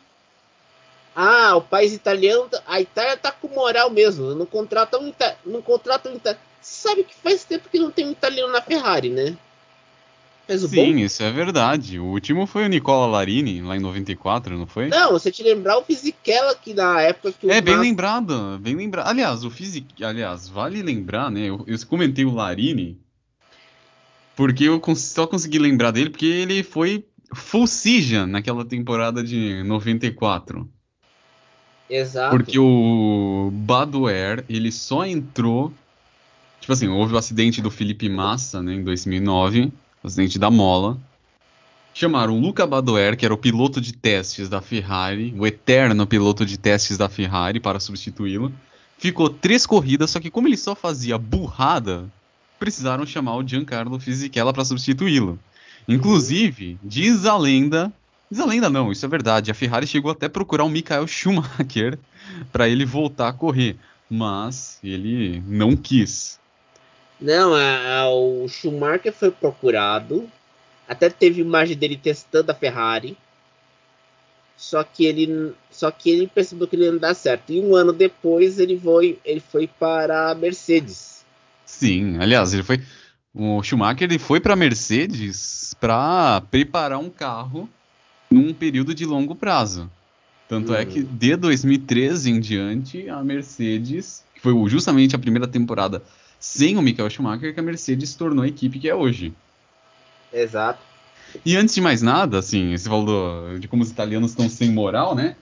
Ah, 1.15 1.55
o 1.55 1.61
país 1.61 1.93
italiano, 1.93 2.49
a 2.67 2.81
Itália 2.81 3.17
tá 3.17 3.31
com 3.31 3.47
moral 3.49 3.89
mesmo. 3.89 4.35
Não 4.35 4.47
contrata 4.47 4.99
um, 4.99 5.13
não 5.47 5.63
contrata 5.63 6.09
um 6.09 6.17
italiano. 6.17 6.45
Sabe 6.61 7.05
que 7.05 7.15
faz 7.15 7.45
tempo 7.45 7.69
que 7.69 7.79
não 7.79 7.91
tem 7.91 8.07
um 8.07 8.13
italiano 8.13 8.53
na 8.53 8.63
Ferrari, 8.63 9.11
né? 9.11 9.37
Sim, 10.47 10.93
bom. 10.93 10.99
isso 10.99 11.23
é 11.23 11.31
verdade. 11.31 11.99
O 11.99 12.05
último 12.05 12.47
foi 12.47 12.65
o 12.65 12.69
Nicola 12.69 13.07
Larini, 13.07 13.63
lá 13.63 13.77
em 13.77 13.81
94, 13.81 14.59
não 14.59 14.67
foi? 14.67 14.89
Não, 14.89 15.13
você 15.13 15.31
te 15.31 15.43
lembrar 15.43 15.79
o 15.79 15.85
Fisichella 15.85 16.55
que 16.55 16.75
na 16.75 17.01
época 17.01 17.33
que 17.33 17.47
o 17.47 17.51
É, 17.51 17.61
bem 17.61 17.77
lembrado, 17.77 18.59
bem 18.61 18.75
lembrado. 18.75 19.09
Aliás, 19.09 19.45
o 19.45 19.51
Fisic... 19.51 20.05
Aliás, 20.05 20.49
vale 20.49 20.83
lembrar, 20.83 21.31
né? 21.31 21.49
Eu, 21.49 21.65
eu 21.67 21.79
comentei 21.87 22.25
o 22.25 22.35
Larini 22.35 23.01
porque 24.37 24.65
eu 24.65 24.81
só 24.97 25.27
consegui 25.27 25.59
lembrar 25.59 25.91
dele 25.91 26.11
porque 26.11 26.27
ele 26.27 26.63
foi 26.63 27.05
full 27.33 27.67
season 27.67 28.27
naquela 28.27 28.65
temporada 28.65 29.23
de 29.23 29.63
94. 29.65 30.69
Exato. 31.89 32.37
Porque 32.37 32.59
o 32.59 33.51
Badoer, 33.53 34.45
ele 34.49 34.73
só 34.73 35.05
entrou. 35.05 35.73
Tipo 36.61 36.73
assim, 36.73 36.89
houve 36.89 37.15
o 37.15 37.19
acidente 37.19 37.61
do 37.61 37.71
Felipe 37.71 38.09
Massa, 38.09 38.63
né, 38.63 38.75
em 38.75 38.83
2009, 38.83 39.71
acidente 40.05 40.39
da 40.39 40.51
mola. 40.51 40.99
Chamaram 41.95 42.39
Luca 42.39 42.67
Badoer, 42.67 43.17
que 43.17 43.25
era 43.25 43.33
o 43.33 43.39
piloto 43.39 43.81
de 43.81 43.93
testes 43.93 44.49
da 44.49 44.61
Ferrari, 44.61 45.35
o 45.39 45.47
eterno 45.47 46.07
piloto 46.07 46.45
de 46.45 46.59
testes 46.59 46.99
da 46.99 47.09
Ferrari, 47.09 47.61
para 47.61 47.81
substituí-lo. 47.81 48.53
Ficou 48.99 49.31
três 49.31 49.65
corridas, 49.65 50.11
só 50.11 50.21
que 50.21 50.31
como 50.31 50.49
ele 50.49 50.57
só 50.57 50.75
fazia 50.75 51.17
burrada, 51.17 52.11
precisaram 52.59 53.07
chamar 53.07 53.37
o 53.37 53.47
Giancarlo 53.47 53.99
Fisichella 53.99 54.53
para 54.53 54.65
substituí-lo. 54.65 55.39
Inclusive, 55.87 56.79
diz 56.83 57.27
a 57.27 57.37
lenda, 57.37 57.93
diz 58.31 58.41
a 58.41 58.47
lenda 58.47 58.71
não, 58.71 58.91
isso 58.91 59.05
é 59.05 59.09
verdade, 59.09 59.51
a 59.51 59.55
Ferrari 59.55 59.87
chegou 59.87 60.11
até 60.11 60.27
a 60.27 60.31
procurar 60.31 60.65
o 60.65 60.71
Michael 60.71 61.07
Schumacher 61.07 61.99
para 62.51 62.69
ele 62.69 62.85
voltar 62.85 63.29
a 63.29 63.33
correr, 63.33 63.77
mas 64.11 64.79
ele 64.83 65.43
não 65.47 65.77
quis. 65.77 66.41
Não, 67.25 67.55
a, 67.55 68.01
a, 68.01 68.11
o 68.11 68.47
Schumacher 68.47 69.11
foi 69.11 69.31
procurado, 69.31 70.31
até 70.87 71.09
teve 71.09 71.41
imagem 71.41 71.75
dele 71.75 71.97
testando 71.97 72.53
a 72.53 72.55
Ferrari, 72.55 73.17
só 74.59 74.85
que 74.85 75.07
ele, 75.07 75.55
só 75.71 75.91
que 75.91 76.11
ele 76.11 76.27
percebeu 76.27 76.69
que 76.69 76.77
ele 76.77 76.91
não 76.91 76.99
dá 76.99 77.15
certo. 77.15 77.51
E 77.51 77.61
um 77.61 77.75
ano 77.75 77.95
depois 77.95 78.59
ele 78.59 78.79
foi, 78.79 79.19
ele 79.25 79.41
foi 79.41 79.67
para 79.67 80.33
a 80.33 80.35
Mercedes. 80.35 81.25
Sim, 81.65 82.19
aliás, 82.21 82.53
ele 82.53 82.63
foi 82.63 82.83
o 83.35 83.63
Schumacher 83.63 84.03
ele 84.03 84.19
foi 84.19 84.39
para 84.39 84.53
a 84.53 84.57
Mercedes 84.57 85.75
para 85.81 86.43
preparar 86.51 86.99
um 86.99 87.09
carro 87.09 87.71
num 88.31 88.53
período 88.53 88.95
de 88.95 89.07
longo 89.07 89.35
prazo. 89.35 89.91
Tanto 90.47 90.75
é 90.75 90.85
que 90.85 91.01
hum. 91.01 91.09
de 91.11 91.37
2013 91.37 92.31
em 92.31 92.39
diante, 92.39 93.09
a 93.09 93.25
Mercedes, 93.25 94.23
que 94.35 94.43
foi 94.43 94.53
justamente 94.69 95.17
a 95.17 95.19
primeira 95.19 95.49
temporada 95.49 96.03
sem 96.45 96.77
o 96.77 96.83
Michael 96.83 97.09
Schumacher, 97.09 97.55
que 97.55 97.59
a 97.59 97.63
Mercedes 97.63 98.11
se 98.11 98.19
tornou 98.19 98.45
a 98.45 98.47
equipe 98.47 98.79
que 98.79 98.87
é 98.87 98.95
hoje. 98.95 99.33
Exato. 100.31 100.79
E 101.45 101.57
antes 101.57 101.75
de 101.75 101.81
mais 101.81 102.03
nada, 102.03 102.39
assim, 102.39 102.77
você 102.77 102.87
falou 102.87 103.59
de 103.59 103.67
como 103.67 103.83
os 103.83 103.91
italianos 103.91 104.33
estão 104.33 104.47
sem 104.49 104.71
moral, 104.71 105.15
né? 105.15 105.37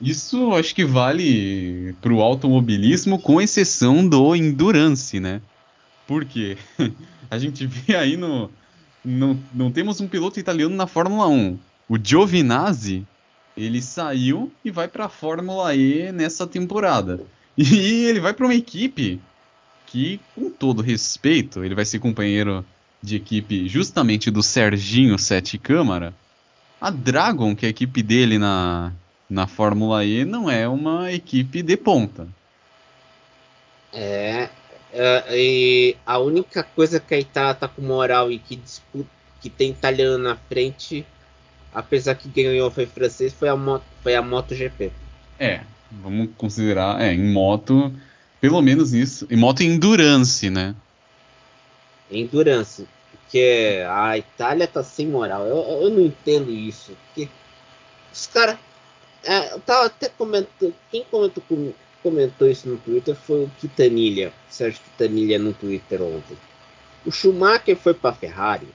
Isso 0.00 0.54
acho 0.54 0.74
que 0.74 0.84
vale 0.84 1.94
para 2.00 2.12
o 2.12 2.22
automobilismo, 2.22 3.20
com 3.20 3.40
exceção 3.40 4.08
do 4.08 4.34
endurance, 4.34 5.20
né? 5.20 5.42
Por 6.06 6.24
quê? 6.24 6.56
a 7.30 7.38
gente 7.38 7.66
vê 7.66 7.94
aí 7.94 8.16
no. 8.16 8.50
Não, 9.04 9.38
não 9.54 9.70
temos 9.70 10.00
um 10.00 10.08
piloto 10.08 10.40
italiano 10.40 10.74
na 10.74 10.86
Fórmula 10.86 11.28
1. 11.28 11.58
O 11.86 11.98
Giovinazzi, 12.02 13.06
ele 13.54 13.82
saiu 13.82 14.50
e 14.64 14.70
vai 14.70 14.88
para 14.88 15.04
a 15.04 15.10
Fórmula 15.10 15.74
E 15.76 16.10
nessa 16.12 16.46
temporada. 16.46 17.20
E 17.58 18.04
ele 18.04 18.20
vai 18.20 18.34
para 18.34 18.44
uma 18.44 18.54
equipe 18.54 19.18
que, 19.96 20.20
com 20.34 20.50
todo 20.50 20.82
respeito, 20.82 21.64
ele 21.64 21.74
vai 21.74 21.86
ser 21.86 22.00
companheiro 22.00 22.62
de 23.02 23.16
equipe 23.16 23.66
justamente 23.66 24.30
do 24.30 24.42
Serginho 24.42 25.18
Sete 25.18 25.56
Câmara. 25.56 26.12
A 26.78 26.90
Dragon, 26.90 27.56
que 27.56 27.64
é 27.64 27.68
a 27.68 27.70
equipe 27.70 28.02
dele 28.02 28.36
na, 28.38 28.92
na 29.28 29.46
Fórmula 29.46 30.04
E, 30.04 30.22
não 30.22 30.50
é 30.50 30.68
uma 30.68 31.10
equipe 31.10 31.62
de 31.62 31.78
ponta. 31.78 32.28
É, 33.90 34.50
e 35.30 35.96
a 36.04 36.18
única 36.18 36.62
coisa 36.62 37.00
que 37.00 37.14
a 37.14 37.18
Itália 37.18 37.54
tá 37.54 37.66
com 37.66 37.80
moral 37.80 38.30
e 38.30 38.38
que 38.38 38.54
disputa, 38.54 39.08
que 39.40 39.48
tem 39.48 39.70
italiano 39.70 40.18
na 40.18 40.36
frente, 40.36 41.06
apesar 41.72 42.16
que 42.16 42.28
ganhou 42.28 42.70
foi 42.70 42.84
francês, 42.84 43.32
foi 43.32 43.48
a, 43.48 43.56
moto, 43.56 43.84
foi 44.02 44.14
a 44.14 44.20
MotoGP. 44.20 44.92
É, 45.38 45.62
vamos 45.90 46.28
considerar, 46.36 47.00
é, 47.00 47.14
em 47.14 47.32
moto, 47.32 47.90
pelo 48.48 48.62
menos 48.62 48.92
isso, 48.92 49.26
em 49.30 49.36
moto 49.36 49.62
endurance, 49.62 50.48
né? 50.48 50.74
Endurance, 52.10 52.86
porque 53.10 53.82
a 53.88 54.16
Itália 54.16 54.68
tá 54.68 54.84
sem 54.84 55.08
moral, 55.08 55.46
eu, 55.46 55.82
eu 55.82 55.90
não 55.90 56.00
entendo 56.00 56.50
isso, 56.50 56.96
porque 57.06 57.28
os 58.12 58.26
caras, 58.26 58.56
é, 59.24 59.52
eu 59.52 59.60
tava 59.60 59.86
até 59.86 60.08
comentando, 60.08 60.74
quem 60.90 61.04
comentou 61.10 61.42
comentou 62.02 62.48
isso 62.48 62.68
no 62.68 62.76
Twitter 62.76 63.16
foi 63.16 63.44
o 63.44 63.50
Quintanilha, 63.58 64.32
Sérgio 64.48 64.80
Quintanilha 64.80 65.40
no 65.40 65.52
Twitter 65.52 66.00
ontem. 66.00 66.38
O 67.04 67.10
Schumacher 67.10 67.76
foi 67.76 67.94
para 67.94 68.10
a 68.10 68.14
Ferrari 68.14 68.68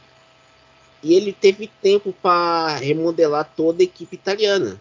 e 1.01 1.13
ele 1.13 1.31
teve 1.31 1.71
tempo 1.81 2.13
para 2.21 2.75
remodelar 2.75 3.49
toda 3.55 3.81
a 3.81 3.85
equipe 3.85 4.15
italiana. 4.15 4.77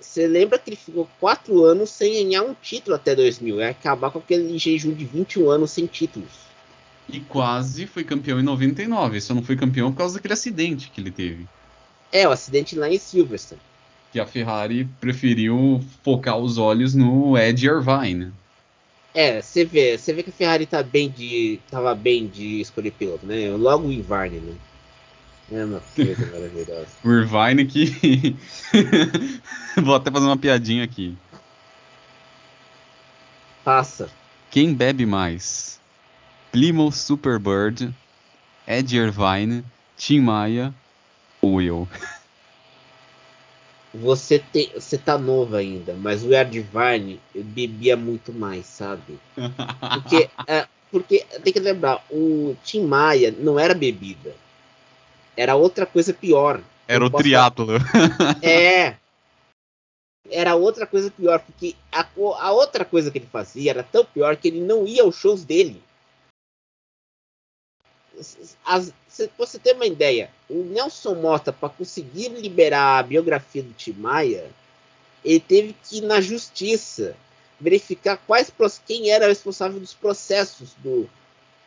Você 0.00 0.26
lembra 0.26 0.58
que 0.58 0.70
ele 0.70 0.76
ficou 0.76 1.08
quatro 1.18 1.64
anos 1.64 1.90
sem 1.90 2.12
ganhar 2.24 2.42
um 2.42 2.54
título 2.54 2.96
até 2.96 3.14
2000? 3.14 3.60
É 3.60 3.70
acabar 3.70 4.10
com 4.10 4.18
aquele 4.18 4.58
jejum 4.58 4.92
de 4.92 5.04
21 5.04 5.50
anos 5.50 5.70
sem 5.70 5.86
títulos. 5.86 6.48
E 7.08 7.20
quase 7.20 7.86
foi 7.86 8.04
campeão 8.04 8.38
em 8.38 8.42
99. 8.42 9.20
Só 9.20 9.34
não 9.34 9.42
foi 9.42 9.56
campeão 9.56 9.90
por 9.90 9.98
causa 9.98 10.14
daquele 10.14 10.34
acidente 10.34 10.90
que 10.90 11.00
ele 11.00 11.10
teve. 11.10 11.46
É, 12.12 12.26
o 12.28 12.30
acidente 12.30 12.76
lá 12.76 12.88
em 12.88 12.98
Silverstone 12.98 13.60
que 14.12 14.18
a 14.18 14.26
Ferrari 14.26 14.88
preferiu 15.00 15.80
focar 16.02 16.38
os 16.38 16.58
olhos 16.58 16.94
no 16.94 17.36
Ed 17.36 17.66
Irvine. 17.66 18.32
É, 19.14 19.40
você 19.40 19.64
vê, 19.64 19.98
você 19.98 20.12
vê 20.12 20.22
que 20.22 20.30
a 20.30 20.32
Ferrari 20.32 20.66
tá 20.66 20.82
bem 20.82 21.10
de, 21.10 21.58
tava 21.70 21.94
bem 21.94 22.26
de 22.26 22.60
escolher 22.60 22.92
piloto, 22.92 23.26
né? 23.26 23.50
Logo 23.50 23.88
o 23.88 23.92
Irvine, 23.92 24.40
né? 24.40 24.54
É 25.50 25.64
uma 25.64 25.80
coisa 25.94 26.26
maravilhosa. 26.26 26.88
o 27.02 27.10
Irvine 27.10 27.64
que. 27.64 28.36
Vou 29.82 29.94
até 29.94 30.10
fazer 30.10 30.26
uma 30.26 30.36
piadinha 30.36 30.84
aqui. 30.84 31.16
Passa. 33.64 34.10
Quem 34.50 34.74
bebe 34.74 35.06
mais? 35.06 35.80
Plymouth 36.52 36.92
Superbird, 36.92 37.94
Ed 38.66 38.96
Irvine, 38.96 39.64
Tim 39.96 40.20
Maia 40.20 40.74
ou 41.40 41.60
eu? 41.60 41.88
você, 43.94 44.38
te, 44.38 44.70
você 44.74 44.98
tá 44.98 45.18
novo 45.18 45.56
ainda, 45.56 45.94
mas 45.94 46.24
o 46.24 46.32
Erdvine 46.32 47.20
bebia 47.34 47.96
muito 47.96 48.32
mais, 48.32 48.66
sabe? 48.66 49.18
Porque, 49.34 50.28
é, 50.46 50.66
porque 50.90 51.26
tem 51.42 51.52
que 51.52 51.60
lembrar, 51.60 52.04
o 52.10 52.56
Tim 52.62 52.82
Maia 52.82 53.34
não 53.38 53.58
era 53.58 53.74
bebida. 53.74 54.34
Era 55.38 55.54
outra 55.54 55.86
coisa 55.86 56.12
pior. 56.12 56.60
Era 56.88 57.06
o 57.06 57.08
triatlo. 57.08 57.68
É. 58.42 58.96
Era 60.28 60.56
outra 60.56 60.84
coisa 60.84 61.12
pior, 61.12 61.38
porque 61.38 61.76
a, 61.92 62.04
a 62.40 62.50
outra 62.50 62.84
coisa 62.84 63.08
que 63.08 63.18
ele 63.18 63.28
fazia 63.30 63.70
era 63.70 63.84
tão 63.84 64.04
pior 64.04 64.36
que 64.36 64.48
ele 64.48 64.60
não 64.60 64.84
ia 64.84 65.04
aos 65.04 65.14
shows 65.14 65.44
dele. 65.44 65.80
As, 68.66 68.92
se 69.08 69.30
você 69.38 69.60
ter 69.60 69.74
uma 69.74 69.86
ideia, 69.86 70.28
o 70.50 70.64
Nelson 70.64 71.14
Mota, 71.14 71.52
para 71.52 71.68
conseguir 71.68 72.30
liberar 72.30 72.98
a 72.98 73.02
biografia 73.04 73.62
do 73.62 73.72
Tim 73.72 73.92
Maia, 73.92 74.50
ele 75.24 75.38
teve 75.38 75.76
que 75.84 75.98
ir 75.98 76.02
na 76.02 76.20
justiça 76.20 77.16
verificar 77.60 78.18
quais 78.26 78.52
quem 78.84 79.10
era 79.10 79.28
responsável 79.28 79.78
dos 79.78 79.94
processos 79.94 80.74
do 80.78 81.08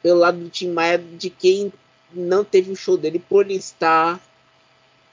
pelo 0.03 0.19
lado 0.19 0.39
do 0.39 0.49
Tim 0.49 0.71
Maia 0.71 0.97
de 0.97 1.29
quem 1.29 1.71
não 2.13 2.43
teve 2.43 2.71
o 2.71 2.75
show 2.75 2.97
dele 2.97 3.19
por 3.19 3.45
ele 3.45 3.55
estar 3.55 4.19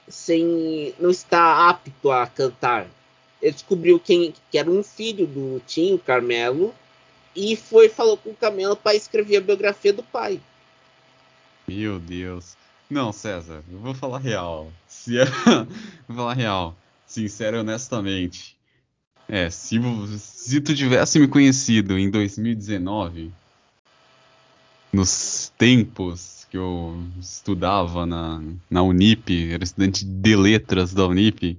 sem 0.07 0.93
não 0.99 1.09
estar 1.09 1.69
apto 1.69 2.11
a 2.11 2.25
cantar. 2.27 2.87
Ele 3.41 3.53
descobriu 3.53 3.99
quem 3.99 4.33
que 4.51 4.57
era 4.57 4.69
um 4.69 4.83
filho 4.83 5.25
do 5.25 5.61
Tim, 5.65 5.93
o 5.93 5.99
Carmelo, 5.99 6.73
e 7.35 7.55
foi 7.55 7.87
falou 7.87 8.17
com 8.17 8.31
o 8.31 8.35
Carmelo 8.35 8.75
para 8.75 8.95
escrever 8.95 9.37
a 9.37 9.41
biografia 9.41 9.93
do 9.93 10.03
pai. 10.03 10.41
Meu 11.67 11.99
Deus. 11.99 12.57
Não, 12.89 13.11
César, 13.13 13.63
eu 13.71 13.77
vou 13.77 13.93
falar 13.93 14.17
real. 14.17 14.71
Se 14.87 15.19
é... 15.19 15.25
vou 16.07 16.17
falar 16.17 16.33
real. 16.33 16.75
Sincero 17.05 17.57
e 17.57 17.59
honestamente. 17.59 18.57
É, 19.27 19.49
se, 19.51 19.79
se 20.17 20.59
tu 20.59 20.75
tivesse 20.75 21.19
me 21.19 21.27
conhecido 21.27 21.99
em 21.99 22.09
2019, 22.09 23.31
nos 24.91 25.53
tempos 25.55 26.38
que 26.49 26.57
eu 26.57 26.97
estudava 27.19 28.05
na, 28.05 28.41
na 28.69 28.81
Unip, 28.81 29.51
era 29.51 29.63
estudante 29.63 30.03
de 30.03 30.35
letras 30.35 30.93
da 30.93 31.05
Unip, 31.05 31.57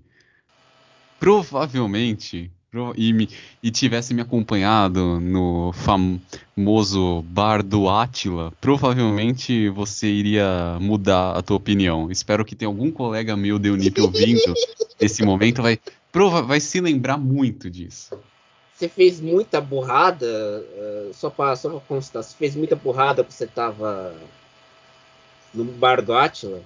provavelmente 1.18 2.50
e, 2.96 3.12
me, 3.12 3.28
e 3.62 3.70
tivesse 3.70 4.14
me 4.14 4.22
acompanhado 4.22 5.18
no 5.20 5.72
famoso 5.72 7.22
bar 7.22 7.62
do 7.62 7.88
Átila, 7.88 8.52
provavelmente 8.60 9.68
você 9.70 10.08
iria 10.08 10.78
mudar 10.80 11.36
a 11.36 11.42
tua 11.42 11.56
opinião. 11.56 12.10
Espero 12.10 12.44
que 12.44 12.54
tenha 12.54 12.68
algum 12.68 12.90
colega 12.90 13.36
meu 13.36 13.58
de 13.58 13.70
Unip 13.70 14.00
ouvindo 14.00 14.54
nesse 15.00 15.24
momento, 15.24 15.62
vai, 15.62 15.78
prova, 16.12 16.42
vai 16.42 16.60
se 16.60 16.80
lembrar 16.80 17.16
muito 17.16 17.68
disso. 17.68 18.16
Você 18.74 18.88
fez 18.88 19.20
muita 19.20 19.60
burrada, 19.60 20.26
uh, 20.26 21.12
só 21.12 21.28
para 21.28 21.54
só 21.54 21.68
pra 21.68 21.80
constar, 21.80 22.22
você 22.22 22.34
fez 22.36 22.56
muita 22.56 22.74
burrada 22.74 23.22
porque 23.22 23.36
você 23.36 23.46
tava 23.46 24.14
no 25.52 25.64
bar 25.64 26.02
do 26.02 26.14
Átila? 26.14 26.62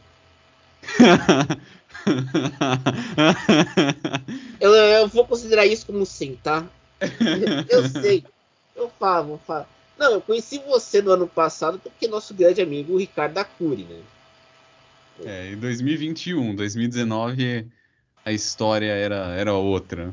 eu, 4.61 4.75
eu, 4.75 5.09
vou 5.09 5.27
considerar 5.27 5.67
isso 5.67 5.87
como 5.87 6.05
sim, 6.05 6.39
tá? 6.43 6.65
Eu 7.69 7.89
sei. 7.89 8.25
Eu 8.77 8.91
falo, 8.99 9.29
vou 9.29 9.39
falar. 9.39 9.69
Não, 9.99 10.13
eu 10.13 10.21
conheci 10.21 10.59
você 10.67 11.01
no 11.01 11.13
ano 11.13 11.29
passado 11.29 11.79
porque 11.79 12.09
nosso 12.09 12.35
grande 12.35 12.61
amigo 12.61 12.95
o 12.95 12.99
Ricardo 12.99 13.39
Acuri, 13.39 13.85
né? 13.85 14.01
É, 15.25 15.53
em 15.53 15.57
2021, 15.57 16.57
2019 16.57 17.69
a 18.25 18.33
história 18.33 18.91
era, 18.91 19.35
era 19.37 19.55
outra. 19.55 20.13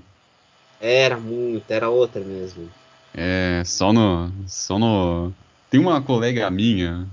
Era 0.80 1.18
muito, 1.18 1.70
era 1.72 1.90
outra 1.90 2.22
mesmo. 2.22 2.70
É, 3.14 3.64
só 3.66 3.92
no, 3.92 4.32
só 4.48 4.78
no, 4.80 5.34
Tem 5.70 5.80
uma 5.80 6.02
colega 6.02 6.50
minha 6.50 7.08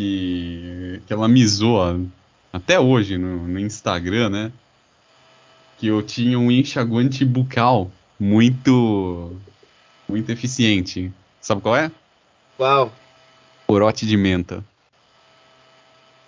que, 0.00 1.02
que 1.06 1.12
ela 1.12 1.28
me 1.28 1.46
zoa 1.46 2.00
até 2.50 2.80
hoje 2.80 3.18
no, 3.18 3.46
no 3.46 3.60
Instagram, 3.60 4.30
né? 4.30 4.52
Que 5.76 5.88
eu 5.88 6.02
tinha 6.02 6.38
um 6.38 6.50
enxaguante 6.50 7.22
bucal 7.22 7.90
muito 8.18 9.36
muito 10.08 10.30
eficiente. 10.32 11.12
Sabe 11.38 11.60
qual 11.60 11.76
é? 11.76 11.92
Qual? 12.56 12.90
Corote 13.66 14.06
de 14.06 14.16
menta. 14.16 14.64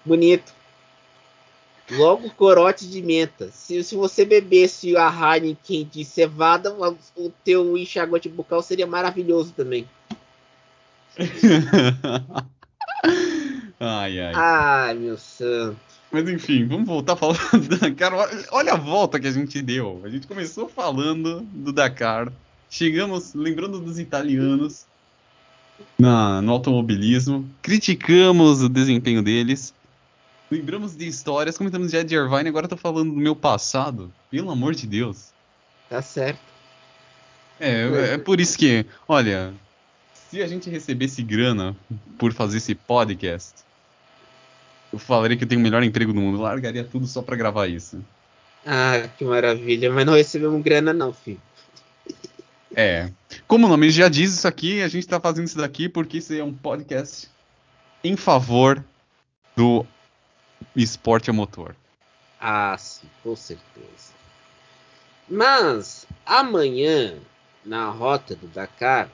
Bonito. 0.05 0.53
Logo 1.91 2.31
corote 2.31 2.89
de 2.89 3.03
menta. 3.03 3.49
Se, 3.53 3.83
se 3.83 3.97
você 3.97 4.25
bebesse 4.25 4.97
a 4.97 5.09
Heineken 5.09 5.89
de 5.91 6.05
cevada, 6.05 6.75
o 7.17 7.31
teu 7.43 7.77
enxaguante 7.77 8.29
bucal 8.29 8.63
seria 8.63 8.87
maravilhoso 8.87 9.53
também. 9.53 9.89
ai, 13.83 14.21
ai. 14.21 14.33
Ai, 14.35 14.95
meu 14.95 15.19
santo. 15.19 15.77
Mas 16.11 16.29
enfim, 16.29 16.67
vamos 16.67 16.87
voltar 16.87 17.17
falando 17.17 17.39
do 17.69 17.79
Dakar. 17.79 18.13
Olha 18.51 18.75
a 18.75 18.77
volta 18.77 19.19
que 19.19 19.27
a 19.27 19.33
gente 19.33 19.61
deu. 19.63 20.01
A 20.05 20.09
gente 20.09 20.27
começou 20.27 20.69
falando 20.69 21.41
do 21.53 21.73
Dakar. 21.73 22.31
Chegamos 22.69 23.35
lembrando 23.35 23.81
dos 23.81 23.99
italianos 23.99 24.87
na, 25.99 26.43
no 26.43 26.53
automobilismo. 26.53 27.49
Criticamos 27.63 28.63
o 28.63 28.69
desempenho 28.69 29.23
deles. 29.23 29.75
Lembramos 30.51 30.95
de 30.95 31.07
histórias, 31.07 31.57
comentamos 31.57 31.91
de 31.91 31.97
Ed 31.97 32.15
Irvine, 32.15 32.49
agora 32.49 32.69
tô 32.69 32.77
falando 32.77 33.11
do 33.11 33.19
meu 33.19 33.35
passado. 33.35 34.13
Pelo 34.31 34.51
amor 34.51 34.75
de 34.75 34.87
Deus. 34.87 35.33
Tá 35.89 36.03
certo. 36.03 36.41
É, 37.59 38.15
é 38.15 38.19
por 38.19 38.39
isso 38.39 38.59
que, 38.59 38.85
olha, 39.09 39.55
se 40.29 40.43
a 40.43 40.47
gente 40.47 40.69
recebesse 40.69 41.23
grana 41.23 41.77
por 42.19 42.33
fazer 42.33 42.59
esse 42.59 42.75
podcast, 42.75 43.53
eu 44.93 44.99
falaria 44.99 45.37
que 45.37 45.45
eu 45.45 45.49
tenho 45.49 45.61
o 45.61 45.65
melhor 45.65 45.83
emprego 45.83 46.13
do 46.13 46.21
mundo. 46.21 46.39
Eu 46.39 46.43
largaria 46.43 46.85
tudo 46.85 47.07
só 47.07 47.23
para 47.23 47.37
gravar 47.37 47.67
isso. 47.67 48.05
Ah, 48.67 49.09
que 49.17 49.25
maravilha. 49.25 49.91
Mas 49.91 50.07
não 50.07 50.15
recebemos 50.15 50.63
grana, 50.63 50.93
não, 50.93 51.13
filho. 51.13 51.41
É. 52.75 53.11
Como 53.47 53.67
o 53.67 53.69
nome 53.69 53.91
já 53.91 54.09
diz 54.09 54.33
isso 54.33 54.49
aqui, 54.49 54.83
a 54.83 54.89
gente 54.89 55.07
tá 55.07 55.21
fazendo 55.21 55.47
isso 55.47 55.59
daqui 55.59 55.89
porque 55.89 56.19
isso 56.19 56.33
é 56.33 56.43
um 56.43 56.53
podcast 56.53 57.29
em 58.05 58.17
favor 58.17 58.85
do 59.57 59.87
esporte 60.75 61.31
a 61.31 61.33
motor. 61.33 61.77
Ah, 62.41 62.77
sim, 62.79 63.07
com 63.23 63.37
certeza. 63.37 64.13
Mas 65.29 66.07
amanhã, 66.27 67.15
na 67.65 67.89
rota 67.91 68.35
do 68.35 68.47
Dakar, 68.49 69.09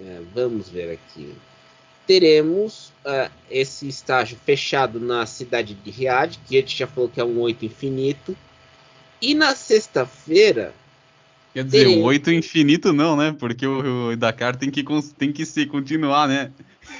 é, 0.00 0.22
vamos 0.34 0.68
ver 0.68 0.92
aqui, 0.92 1.34
teremos 2.08 2.90
uh, 3.04 3.30
esse 3.50 3.86
estágio 3.86 4.38
fechado 4.42 4.98
na 4.98 5.26
cidade 5.26 5.74
de 5.74 5.90
Riad, 5.90 6.38
que 6.48 6.56
a 6.56 6.60
gente 6.60 6.74
já 6.74 6.86
falou 6.86 7.10
que 7.10 7.20
é 7.20 7.24
um 7.24 7.38
8 7.38 7.66
infinito. 7.66 8.34
E 9.20 9.34
na 9.34 9.54
sexta-feira. 9.54 10.72
Quer 11.52 11.64
dizer, 11.64 11.84
teremos... 11.84 11.98
um 11.98 12.04
8 12.04 12.32
infinito 12.32 12.94
não, 12.94 13.14
né? 13.14 13.36
Porque 13.38 13.66
o, 13.66 14.12
o 14.12 14.16
Dakar 14.16 14.56
tem 14.56 14.70
que, 14.70 14.82
tem 15.18 15.30
que 15.30 15.44
se 15.44 15.66
continuar, 15.66 16.26
né? 16.26 16.50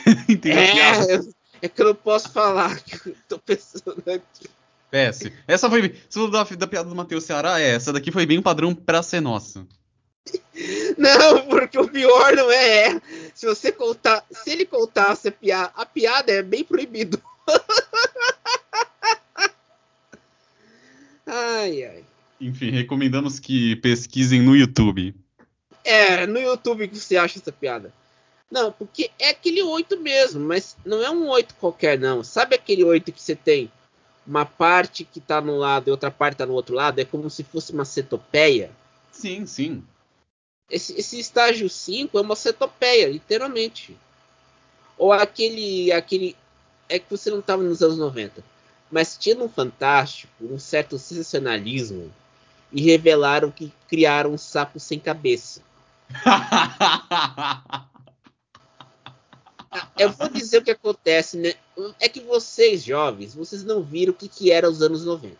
é, 0.44 1.21
é 1.66 1.68
que 1.68 1.81
eu 1.81 1.87
não 1.87 1.94
posso 1.94 2.31
falar, 2.31 2.79
que 2.79 3.09
eu 3.09 3.16
tô 3.27 3.38
pensando 3.38 4.03
aqui. 4.07 4.47
Péssimo. 4.90 5.33
Essa 5.47 5.71
foi. 5.71 5.94
Se 6.09 6.31
da, 6.31 6.44
da 6.44 6.66
piada 6.66 6.88
do 6.88 6.94
Matheus 6.94 7.25
Ceará, 7.25 7.59
é, 7.59 7.71
essa 7.71 7.94
daqui 7.94 8.12
foi 8.12 8.27
bem 8.27 8.42
padrão 8.42 8.75
pra 8.75 9.03
ser 9.03 9.21
nossa. 9.21 9.66
Não, 10.99 11.47
porque 11.47 11.79
o 11.79 11.88
pior 11.88 12.35
não 12.35 12.51
é. 12.51 13.01
Se 13.38 13.46
você 13.46 13.70
contar. 13.70 14.27
Se 14.33 14.51
ele 14.51 14.66
contasse 14.66 15.29
a 15.29 15.31
piada, 15.31 15.72
a 15.77 15.87
piada 15.87 16.33
é 16.33 16.42
bem 16.42 16.64
proibido. 16.64 17.22
ai, 21.24 21.85
ai. 21.85 22.05
Enfim, 22.40 22.70
recomendamos 22.70 23.38
que 23.38 23.77
pesquisem 23.77 24.42
no 24.42 24.57
YouTube. 24.57 25.14
É, 25.85 26.27
no 26.27 26.40
YouTube 26.40 26.88
que 26.88 26.98
você 26.98 27.16
acha 27.16 27.38
essa 27.38 27.53
piada. 27.53 27.94
Não, 28.51 28.72
porque 28.72 29.09
é 29.20 29.29
aquele 29.29 29.62
8 29.62 30.01
mesmo, 30.01 30.40
mas 30.40 30.77
não 30.85 31.01
é 31.01 31.09
um 31.09 31.29
8 31.29 31.55
qualquer, 31.61 31.96
não. 31.96 32.24
Sabe 32.24 32.57
aquele 32.57 32.83
8 32.83 33.12
que 33.12 33.22
você 33.22 33.37
tem 33.37 33.70
uma 34.27 34.44
parte 34.44 35.05
que 35.05 35.20
tá 35.20 35.40
no 35.40 35.57
lado 35.57 35.87
e 35.87 35.92
outra 35.92 36.11
parte 36.11 36.38
tá 36.38 36.44
no 36.44 36.55
outro 36.55 36.74
lado? 36.74 36.98
É 36.98 37.05
como 37.05 37.31
se 37.31 37.44
fosse 37.44 37.70
uma 37.70 37.85
cetopeia. 37.85 38.72
Sim, 39.12 39.46
sim. 39.46 39.85
Esse, 40.71 40.99
esse 40.99 41.19
estágio 41.19 41.69
5 41.69 42.19
é 42.19 42.21
uma 42.21 42.37
cetopeia, 42.37 43.09
literalmente. 43.09 43.97
Ou 44.97 45.13
aquele. 45.13 45.91
aquele 45.93 46.37
É 46.89 46.99
que 46.99 47.11
você 47.11 47.31
não 47.31 47.39
estava 47.39 47.63
nos 47.63 47.83
anos 47.83 47.99
90. 47.99 48.45
Mas 48.91 49.17
tinha 49.17 49.37
um 49.39 49.49
fantástico, 49.49 50.33
um 50.41 50.59
certo 50.59 50.99
sensacionalismo. 50.99 52.13
E 52.71 52.83
revelaram 52.83 53.51
que 53.51 53.73
criaram 53.89 54.33
um 54.33 54.39
sapo 54.39 54.79
sem 54.79 54.99
cabeça. 54.99 55.63
Eu 59.99 60.13
vou 60.13 60.29
dizer 60.29 60.59
o 60.59 60.65
que 60.65 60.71
acontece, 60.71 61.37
né? 61.37 61.55
É 62.01 62.09
que 62.09 62.21
vocês, 62.21 62.83
jovens, 62.83 63.35
vocês 63.35 63.65
não 63.65 63.83
viram 63.83 64.13
o 64.13 64.17
que, 64.17 64.29
que 64.29 64.51
era 64.51 64.69
os 64.69 64.81
anos 64.83 65.05
90. 65.05 65.37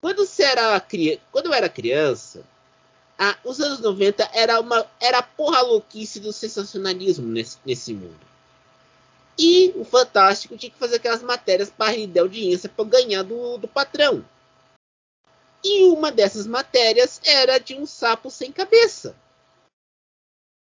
Quando, 0.00 0.26
você 0.26 0.42
era, 0.42 0.84
quando 1.30 1.46
eu 1.46 1.54
era 1.54 1.68
criança, 1.68 2.44
ah, 3.30 3.38
os 3.44 3.60
anos 3.60 3.80
90 3.80 4.30
era, 4.32 4.60
uma, 4.60 4.86
era 5.00 5.18
a 5.18 5.22
porra 5.22 5.60
louquice 5.62 6.20
do 6.20 6.32
sensacionalismo 6.32 7.26
nesse, 7.26 7.58
nesse 7.64 7.92
mundo. 7.92 8.20
E 9.38 9.72
o 9.76 9.84
Fantástico 9.84 10.56
tinha 10.56 10.70
que 10.70 10.78
fazer 10.78 10.96
aquelas 10.96 11.22
matérias 11.22 11.70
para 11.70 11.92
render 11.92 12.20
audiência 12.20 12.68
para 12.68 12.84
ganhar 12.84 13.22
do, 13.22 13.58
do 13.58 13.66
patrão. 13.66 14.24
E 15.64 15.84
uma 15.84 16.12
dessas 16.12 16.46
matérias 16.46 17.20
era 17.24 17.58
de 17.58 17.74
um 17.74 17.86
sapo 17.86 18.30
sem 18.30 18.52
cabeça 18.52 19.16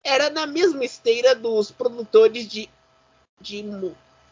era 0.08 0.30
na 0.30 0.48
mesma 0.48 0.86
esteira 0.86 1.36
dos 1.36 1.70
produtores 1.70 2.48
de, 2.48 2.70
de 3.42 3.64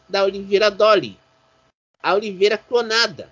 da 0.08 0.24
Oliveira 0.24 0.70
Dolly. 0.70 1.18
A 2.02 2.14
Oliveira 2.14 2.56
clonada. 2.56 3.30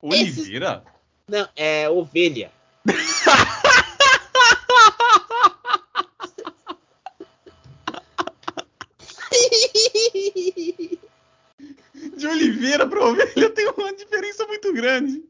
Oliveira? 0.00 0.82
Esses, 0.82 0.96
não, 1.28 1.48
é 1.54 1.90
ovelha. 1.90 2.50
De 12.16 12.26
Oliveira 12.26 12.86
para 12.86 13.04
ovelha 13.04 13.50
tem 13.50 13.68
uma 13.68 13.92
diferença 13.94 14.46
muito 14.46 14.65
grande. 14.76 15.24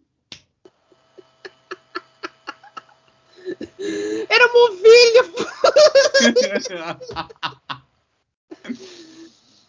Era 4.28 4.46
uma 4.48 4.70
ovelha. 4.70 5.22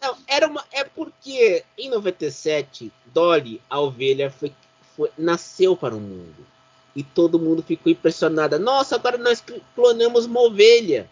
Não, 0.00 0.16
era 0.26 0.46
uma. 0.46 0.64
É 0.72 0.84
porque 0.84 1.64
em 1.76 1.88
97, 1.88 2.92
Dolly, 3.06 3.60
a 3.68 3.80
ovelha, 3.80 4.30
foi, 4.30 4.52
foi, 4.96 5.10
nasceu 5.16 5.76
para 5.76 5.94
o 5.94 6.00
mundo. 6.00 6.46
E 6.94 7.02
todo 7.02 7.38
mundo 7.38 7.62
ficou 7.62 7.92
impressionado. 7.92 8.58
Nossa, 8.58 8.96
agora 8.96 9.16
nós 9.18 9.44
clonamos 9.74 10.24
uma 10.26 10.40
ovelha. 10.40 11.08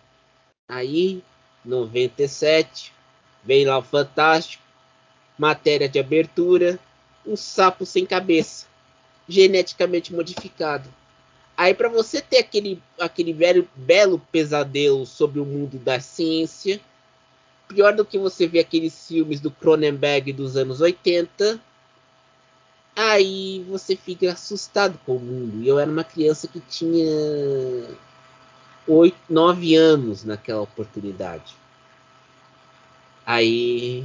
Aí, 0.69 1.23
97, 1.65 2.93
vem 3.45 3.65
lá 3.65 3.79
o 3.79 3.83
Fantástico. 3.83 4.65
Matéria 5.39 5.89
de 5.89 5.99
abertura. 5.99 6.79
Um 7.27 7.37
sapo 7.37 7.85
sem 7.85 8.07
cabeça. 8.07 8.67
Geneticamente 9.29 10.15
modificado. 10.15 10.89
Aí 11.57 11.73
para 11.73 11.89
você 11.89 12.21
ter 12.21 12.39
aquele, 12.39 12.83
aquele 13.01 13.33
velho, 13.33 13.69
belo 13.75 14.19
pesadelo 14.31 15.07
sobre 15.07 15.41
o 15.41 15.45
mundo 15.45 15.79
da 15.79 15.99
ciência, 15.99 16.79
pior 17.67 17.95
do 17.95 18.05
que 18.05 18.19
você 18.19 18.47
ver 18.47 18.61
aqueles 18.61 19.09
filmes 19.09 19.41
do 19.41 19.51
Cronenberg 19.51 20.33
dos 20.35 20.57
anos 20.57 20.83
80, 20.83 21.59
aí 22.95 23.65
você 23.69 23.97
fica 23.97 24.33
assustado 24.33 24.99
com 25.07 25.17
o 25.17 25.21
mundo. 25.21 25.63
E 25.63 25.69
eu 25.69 25.79
era 25.79 25.91
uma 25.91 26.05
criança 26.05 26.47
que 26.47 26.61
tinha 26.61 27.07
8, 28.87 29.17
9 29.29 29.75
anos 29.75 30.25
naquela 30.25 30.61
oportunidade. 30.61 31.57
Aí, 33.25 34.05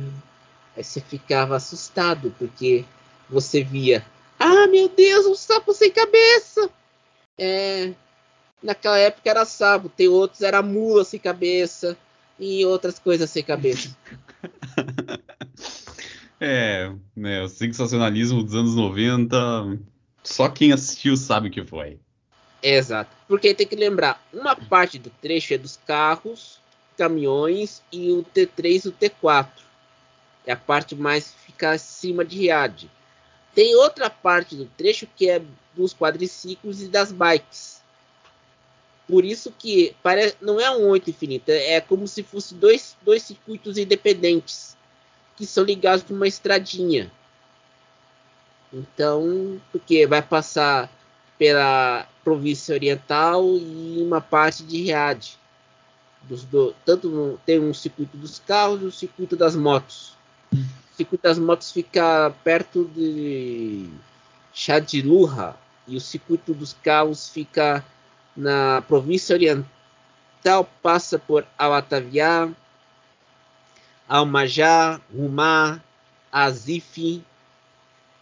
aí 0.75 0.84
você 0.84 1.01
ficava 1.01 1.57
assustado, 1.57 2.34
porque 2.39 2.86
você 3.31 3.63
via, 3.63 4.05
ah 4.37 4.67
meu 4.67 4.89
Deus, 4.89 5.25
um 5.25 5.35
sapo 5.35 5.73
sem 5.73 5.91
cabeça! 5.91 6.69
é, 7.41 7.93
naquela 8.61 8.99
época 8.99 9.27
era 9.27 9.45
sábado, 9.45 9.91
tem 9.95 10.07
outros 10.07 10.41
era 10.41 10.61
mula 10.61 11.03
sem 11.03 11.19
cabeça 11.19 11.97
e 12.39 12.63
outras 12.65 12.99
coisas 12.99 13.29
sem 13.31 13.43
cabeça. 13.43 13.95
é, 16.39 16.91
né, 17.15 17.41
o 17.41 17.49
sensacionalismo 17.49 18.43
dos 18.43 18.53
anos 18.53 18.75
90, 18.75 19.79
só 20.23 20.47
quem 20.49 20.71
assistiu 20.71 21.17
sabe 21.17 21.47
o 21.47 21.51
que 21.51 21.65
foi. 21.65 21.97
Exato, 22.61 23.09
porque 23.27 23.55
tem 23.55 23.65
que 23.65 23.75
lembrar, 23.75 24.23
uma 24.31 24.55
parte 24.55 24.99
do 24.99 25.09
trecho 25.09 25.55
é 25.55 25.57
dos 25.57 25.77
carros 25.77 26.61
caminhões 26.95 27.81
e 27.91 28.11
o 28.11 28.23
T3 28.23 28.85
e 28.85 28.89
o 28.89 28.91
T4. 28.91 29.47
É 30.45 30.51
a 30.51 30.57
parte 30.57 30.95
mais 30.95 31.33
fica 31.33 31.71
acima 31.71 32.23
de 32.23 32.37
Riad. 32.37 32.87
Tem 33.53 33.75
outra 33.75 34.09
parte 34.09 34.55
do 34.55 34.65
trecho 34.65 35.07
que 35.15 35.29
é 35.29 35.41
dos 35.75 35.93
quadriciclos 35.93 36.81
e 36.81 36.87
das 36.87 37.11
bikes. 37.11 37.81
Por 39.07 39.25
isso 39.25 39.51
que 39.51 39.95
parece, 40.01 40.37
não 40.39 40.59
é 40.59 40.71
um 40.71 40.87
8 40.87 41.09
infinito, 41.09 41.49
é 41.49 41.81
como 41.81 42.07
se 42.07 42.23
fosse 42.23 42.53
dois, 42.53 42.95
dois 43.01 43.23
circuitos 43.23 43.77
independentes 43.77 44.77
que 45.35 45.45
são 45.45 45.63
ligados 45.63 46.03
por 46.03 46.15
uma 46.15 46.27
estradinha. 46.27 47.11
Então, 48.71 49.59
porque 49.71 50.07
vai 50.07 50.21
passar 50.21 50.89
pela 51.37 52.07
província 52.23 52.73
oriental 52.73 53.43
e 53.57 54.01
uma 54.01 54.21
parte 54.21 54.63
de 54.63 54.81
Riad. 54.83 55.37
Do, 56.23 56.73
tanto 56.85 57.09
no, 57.09 57.37
tem 57.45 57.59
um 57.59 57.73
circuito 57.73 58.15
dos 58.15 58.39
carros 58.39 58.81
e 58.81 58.85
um 58.85 58.91
circuito 58.91 59.35
das 59.35 59.55
motos. 59.55 60.13
O 61.01 61.03
circuito 61.03 61.23
das 61.23 61.39
motos 61.39 61.71
fica 61.71 62.31
perto 62.43 62.85
de 62.95 63.89
Shadilurra 64.53 65.57
e 65.87 65.97
o 65.97 65.99
circuito 65.99 66.53
dos 66.53 66.73
carros 66.73 67.27
fica 67.27 67.83
na 68.37 68.83
província 68.83 69.35
oriental, 69.35 70.69
passa 70.79 71.17
por 71.17 71.43
Al-Ataviá, 71.57 72.49
Al-Majá, 74.07 75.01
Rumá, 75.11 75.81
Azif. 76.31 77.23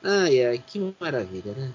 Ai, 0.02 0.46
ai, 0.46 0.64
que 0.66 0.96
maravilha, 1.02 1.52
né? 1.52 1.74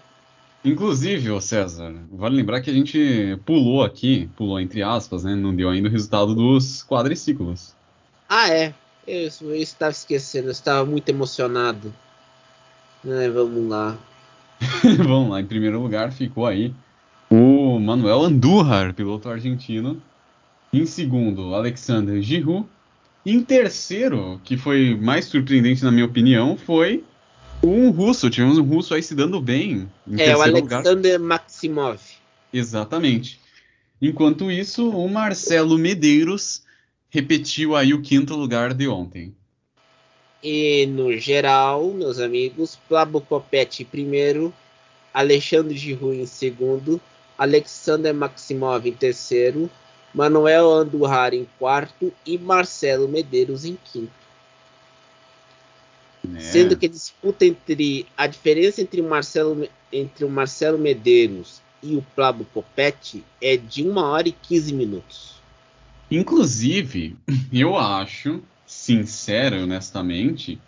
Inclusive, 0.64 1.30
ô 1.30 1.38
César, 1.38 1.94
vale 2.10 2.36
lembrar 2.36 2.62
que 2.62 2.70
a 2.70 2.72
gente 2.72 3.38
pulou 3.44 3.82
aqui, 3.82 4.30
pulou 4.36 4.58
entre 4.58 4.82
aspas, 4.82 5.22
né? 5.22 5.34
Não 5.34 5.54
deu 5.54 5.68
ainda 5.68 5.86
o 5.86 5.92
resultado 5.92 6.34
dos 6.34 6.82
quadriciclos. 6.82 7.74
Ah, 8.26 8.48
é. 8.48 8.72
Eu, 9.06 9.30
eu 9.42 9.54
estava 9.56 9.92
esquecendo, 9.92 10.48
eu 10.48 10.52
estava 10.52 10.84
muito 10.84 11.08
emocionado. 11.08 11.94
É, 13.04 13.28
vamos 13.28 13.68
lá. 13.68 13.98
vamos 14.98 15.30
lá, 15.30 15.40
em 15.40 15.46
primeiro 15.46 15.80
lugar 15.80 16.12
ficou 16.12 16.46
aí 16.46 16.74
o 17.30 17.78
Manuel 17.80 18.22
Andújar, 18.22 18.94
piloto 18.94 19.28
argentino. 19.28 20.00
Em 20.72 20.86
segundo, 20.86 21.54
Alexander 21.54 22.20
Giroud. 22.22 22.66
Em 23.26 23.42
terceiro, 23.42 24.40
que 24.44 24.56
foi 24.56 24.94
mais 24.94 25.24
surpreendente 25.24 25.82
na 25.82 25.90
minha 25.90 26.04
opinião, 26.04 26.56
foi 26.56 27.02
um 27.62 27.90
russo. 27.90 28.28
Tivemos 28.28 28.58
um 28.58 28.62
russo 28.62 28.94
aí 28.94 29.02
se 29.02 29.14
dando 29.14 29.40
bem. 29.40 29.88
é, 30.18 30.36
o 30.36 30.42
Alexander 30.42 31.14
lugar. 31.14 31.18
Maximov. 31.18 32.00
Exatamente. 32.52 33.40
Enquanto 34.00 34.50
isso, 34.50 34.90
o 34.90 35.08
Marcelo 35.08 35.78
Medeiros 35.78 36.62
repetiu 37.14 37.76
aí 37.76 37.94
o 37.94 38.02
quinto 38.02 38.34
lugar 38.34 38.74
de 38.74 38.88
ontem. 38.88 39.32
E 40.42 40.84
no 40.86 41.16
geral, 41.16 41.92
meus 41.92 42.18
amigos, 42.18 42.76
Pablo 42.88 43.20
Copete 43.20 43.84
em 43.84 43.86
primeiro, 43.86 44.52
Alexandre 45.12 45.76
Giroud 45.76 46.18
em 46.18 46.26
segundo, 46.26 47.00
Alexander 47.38 48.12
Maximov 48.12 48.84
em 48.88 48.92
terceiro, 48.92 49.70
Manuel 50.12 50.68
Andurrar 50.72 51.32
em 51.32 51.46
quarto 51.56 52.12
e 52.26 52.36
Marcelo 52.36 53.08
Medeiros 53.08 53.64
em 53.64 53.78
quinto. 53.92 54.12
É. 56.34 56.40
Sendo 56.40 56.76
que 56.76 56.86
a 56.86 56.90
disputa 56.90 57.46
entre 57.46 58.06
a 58.16 58.26
diferença 58.26 58.80
entre 58.80 59.00
o 59.00 59.08
Marcelo, 59.08 59.68
entre 59.92 60.24
o 60.24 60.28
Marcelo 60.28 60.78
Medeiros 60.78 61.62
e 61.80 61.94
o 61.94 62.04
Pablo 62.16 62.44
Copete 62.52 63.24
é 63.40 63.56
de 63.56 63.88
uma 63.88 64.08
hora 64.08 64.28
e 64.28 64.32
15 64.32 64.74
minutos. 64.74 65.33
Inclusive, 66.10 67.16
eu 67.52 67.76
acho, 67.76 68.42
sincero, 68.66 69.62
honestamente, 69.62 70.60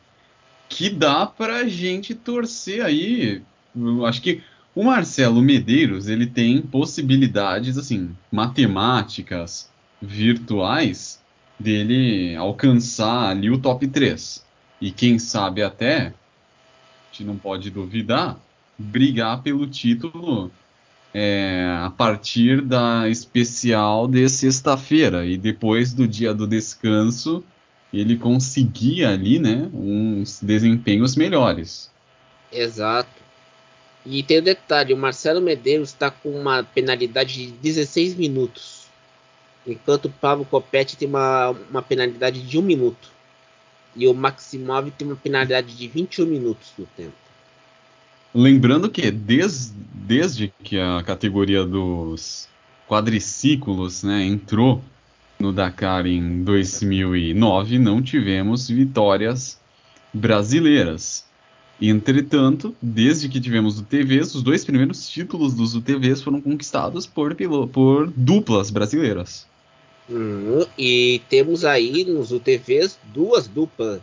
que 0.69 0.91
dá 0.91 1.27
pra 1.27 1.67
gente 1.69 2.15
torcer 2.15 2.85
aí. 2.85 3.43
Eu 3.75 4.05
acho 4.07 4.23
que 4.23 4.43
o 4.75 4.85
Marcelo 4.85 5.41
Medeiros, 5.41 6.09
ele 6.09 6.27
tem 6.27 6.61
possibilidades, 6.61 7.79
assim, 7.79 8.15
matemáticas, 8.31 9.71
virtuais, 10.01 11.21
dele 11.59 12.37
alcançar 12.37 13.31
ali 13.31 13.51
o 13.51 13.59
top 13.59 13.87
3. 13.87 14.45
E 14.81 14.91
quem 14.91 15.19
sabe 15.19 15.63
até, 15.63 16.09
a 16.09 16.13
gente 17.11 17.25
não 17.25 17.37
pode 17.37 17.71
duvidar, 17.71 18.39
brigar 18.79 19.43
pelo 19.43 19.67
título 19.67 20.51
é, 21.15 21.79
a 21.81 21.91
partir 21.91 22.61
da 22.61 23.09
especial 23.09 24.07
de 24.07 24.29
sexta-feira 24.29 25.25
e 25.25 25.37
depois 25.37 25.93
do 25.93 26.07
dia 26.07 26.35
do 26.35 26.47
descanso 26.47 27.43
ele 27.93 28.17
conseguia 28.17 29.11
ali, 29.11 29.39
né, 29.39 29.71
uns 29.73 30.43
desempenhos 30.43 31.17
melhores. 31.17 31.91
Exato. 32.53 33.09
E 34.05 34.23
tem 34.23 34.41
um 34.41 34.43
detalhe, 34.43 34.95
o 34.95 34.97
Marcelo 34.97 35.41
Medeiros 35.41 35.89
está 35.89 36.11
com 36.11 36.31
uma 36.31 36.63
penalidade 36.63 37.47
de 37.47 37.53
16 37.53 38.15
minutos, 38.15 38.87
enquanto 39.67 40.07
o 40.07 40.11
Pablo 40.11 40.45
Copete 40.45 40.97
tem 40.97 41.09
uma, 41.09 41.51
uma 41.71 41.83
penalidade 41.83 42.43
de 42.43 42.59
1 42.59 42.63
minuto. 42.63 43.11
E 43.97 44.07
o 44.07 44.15
Maximov 44.15 44.91
tem 44.91 45.07
uma 45.07 45.17
penalidade 45.17 45.75
de 45.75 45.89
21 45.89 46.27
minutos 46.27 46.73
no 46.79 46.87
tempo. 46.97 47.26
Lembrando 48.35 48.91
que 48.91 49.11
desde, 49.11 50.53
que 50.63 50.79
a 50.79 51.03
categoria 51.03 51.65
dos 51.65 52.49
quadriciclos 52.89 54.03
né, 54.03 54.25
entrou 54.25 54.83
no 55.39 55.53
Dakar 55.53 56.07
em 56.07 56.43
2009, 56.43 57.79
não 57.79 58.03
tivemos 58.03 58.69
vitórias 58.69 59.61
brasileiras. 60.13 61.25
Entretanto, 61.81 62.75
desde 62.81 63.29
que 63.29 63.41
tivemos 63.41 63.79
UTVs, 63.79 64.35
os 64.35 64.43
dois 64.43 64.65
primeiros 64.65 65.09
títulos 65.09 65.53
dos 65.55 65.75
UTVs 65.75 66.23
foram 66.23 66.41
conquistados 66.41 67.07
por, 67.07 67.37
por 67.71 68.11
duplas 68.17 68.71
brasileiras. 68.71 69.47
Uhum, 70.09 70.65
e 70.79 71.21
temos 71.29 71.65
aí 71.65 72.05
nos 72.05 72.31
UTVs 72.33 72.99
duas 73.13 73.47
duplas 73.47 74.01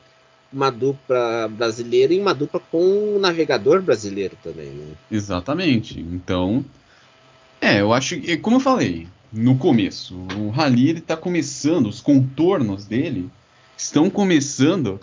uma 0.53 0.69
dupla 0.69 1.47
brasileira 1.47 2.13
e 2.13 2.19
uma 2.19 2.33
dupla 2.33 2.61
com 2.71 3.15
um 3.15 3.19
navegador 3.19 3.81
brasileiro 3.81 4.37
também, 4.43 4.69
né? 4.69 4.93
Exatamente. 5.11 5.99
Então, 5.99 6.63
é, 7.59 7.81
eu 7.81 7.91
acho 7.91 8.19
que, 8.19 8.37
como 8.37 8.57
eu 8.57 8.59
falei 8.59 9.07
no 9.31 9.57
começo, 9.57 10.15
o 10.37 10.49
Rally 10.51 10.89
ele 10.89 10.99
está 10.99 11.17
começando, 11.17 11.87
os 11.87 11.99
contornos 11.99 12.85
dele 12.85 13.29
estão 13.75 14.09
começando 14.09 14.99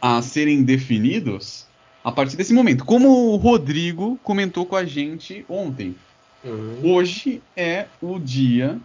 a 0.00 0.22
serem 0.22 0.62
definidos 0.62 1.66
a 2.04 2.12
partir 2.12 2.36
desse 2.36 2.52
momento. 2.52 2.84
Como 2.84 3.32
o 3.32 3.36
Rodrigo 3.36 4.18
comentou 4.22 4.64
com 4.64 4.76
a 4.76 4.84
gente 4.84 5.44
ontem. 5.48 5.96
Uhum. 6.44 6.78
Hoje 6.82 7.42
é 7.56 7.86
o 8.00 8.18
dia. 8.18 8.78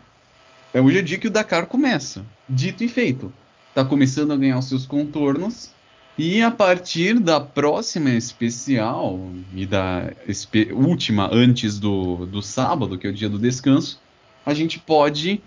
É 0.74 0.82
hoje 0.82 0.98
é 0.98 1.02
o 1.02 1.04
dia 1.04 1.18
que 1.18 1.28
o 1.28 1.32
Dakar 1.32 1.68
começa. 1.68 2.26
Dito 2.50 2.84
e 2.84 2.88
feito 2.88 3.32
está 3.78 3.86
começando 3.86 4.34
a 4.34 4.36
ganhar 4.36 4.58
os 4.58 4.66
seus 4.66 4.88
contornos. 4.88 5.70
E 6.18 6.42
a 6.42 6.50
partir 6.50 7.20
da 7.20 7.40
próxima 7.40 8.10
especial 8.10 9.20
e 9.54 9.68
da 9.68 10.12
última 10.74 11.30
antes 11.32 11.78
do, 11.78 12.26
do 12.26 12.42
sábado, 12.42 12.98
que 12.98 13.06
é 13.06 13.12
o 13.12 13.14
dia 13.14 13.30
do 13.30 13.38
descanso, 13.38 14.02
a 14.44 14.52
gente 14.52 14.80
pode 14.80 15.40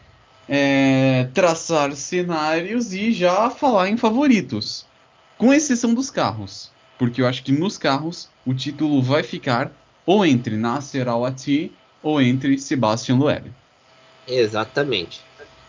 é, 0.49 1.29
traçar 1.35 1.91
cenários 1.97 2.93
e 2.93 3.11
já 3.13 3.51
falar 3.51 3.89
em 3.89 3.97
favoritos, 3.97 4.87
com 5.37 5.53
exceção 5.53 5.93
dos 5.93 6.09
carros, 6.09 6.71
porque 6.97 7.21
eu 7.21 7.27
acho 7.27 7.43
que 7.43 7.51
nos 7.51 7.77
carros 7.77 8.29
o 8.47 8.55
título 8.55 9.03
vai 9.03 9.25
ficar 9.25 9.73
ou 10.07 10.25
entre 10.25 10.57
Nasser 10.57 11.09
Al-Attiyah 11.09 11.73
ou 12.01 12.23
entre 12.23 12.57
Sebastian 12.59 13.17
Loeb. 13.17 13.51
Exatamente. 14.29 15.21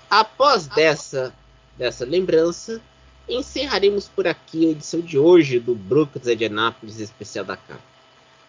Após 0.08 0.67
dessa 0.67 1.34
dessa 1.81 2.05
lembrança, 2.05 2.79
encerraremos 3.27 4.07
por 4.07 4.27
aqui 4.27 4.67
a 4.67 4.69
edição 4.69 5.01
de 5.01 5.17
hoje 5.17 5.59
do 5.59 5.73
Brooklyn 5.73 6.37
de 6.37 6.45
Anápolis 6.45 6.99
Especial 6.99 7.43
da 7.43 7.57
Capa. 7.57 7.81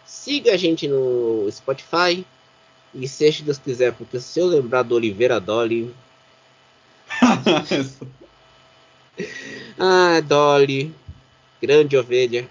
Siga 0.05 0.53
a 0.53 0.57
gente 0.57 0.87
no 0.87 1.49
Spotify 1.51 2.23
e 2.93 3.07
seja 3.07 3.43
Deus 3.43 3.57
quiser, 3.57 3.91
porque 3.93 4.19
se 4.19 4.39
eu 4.39 4.45
lembrar 4.45 4.83
do 4.83 4.93
Oliveira 4.93 5.39
Dolly. 5.39 5.91
ah, 9.79 10.21
Dolly, 10.21 10.93
grande 11.59 11.97
ovelha. 11.97 12.47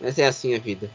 Mas 0.00 0.18
é 0.18 0.26
assim 0.26 0.54
a 0.54 0.58
vida. 0.58 0.90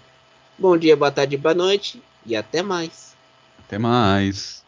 Bom 0.57 0.75
dia, 0.75 0.97
boa 0.97 1.11
tarde, 1.11 1.37
boa 1.37 1.53
noite 1.53 2.01
e 2.25 2.35
até 2.35 2.63
mais. 2.63 3.15
Até 3.59 3.77
mais. 3.77 4.63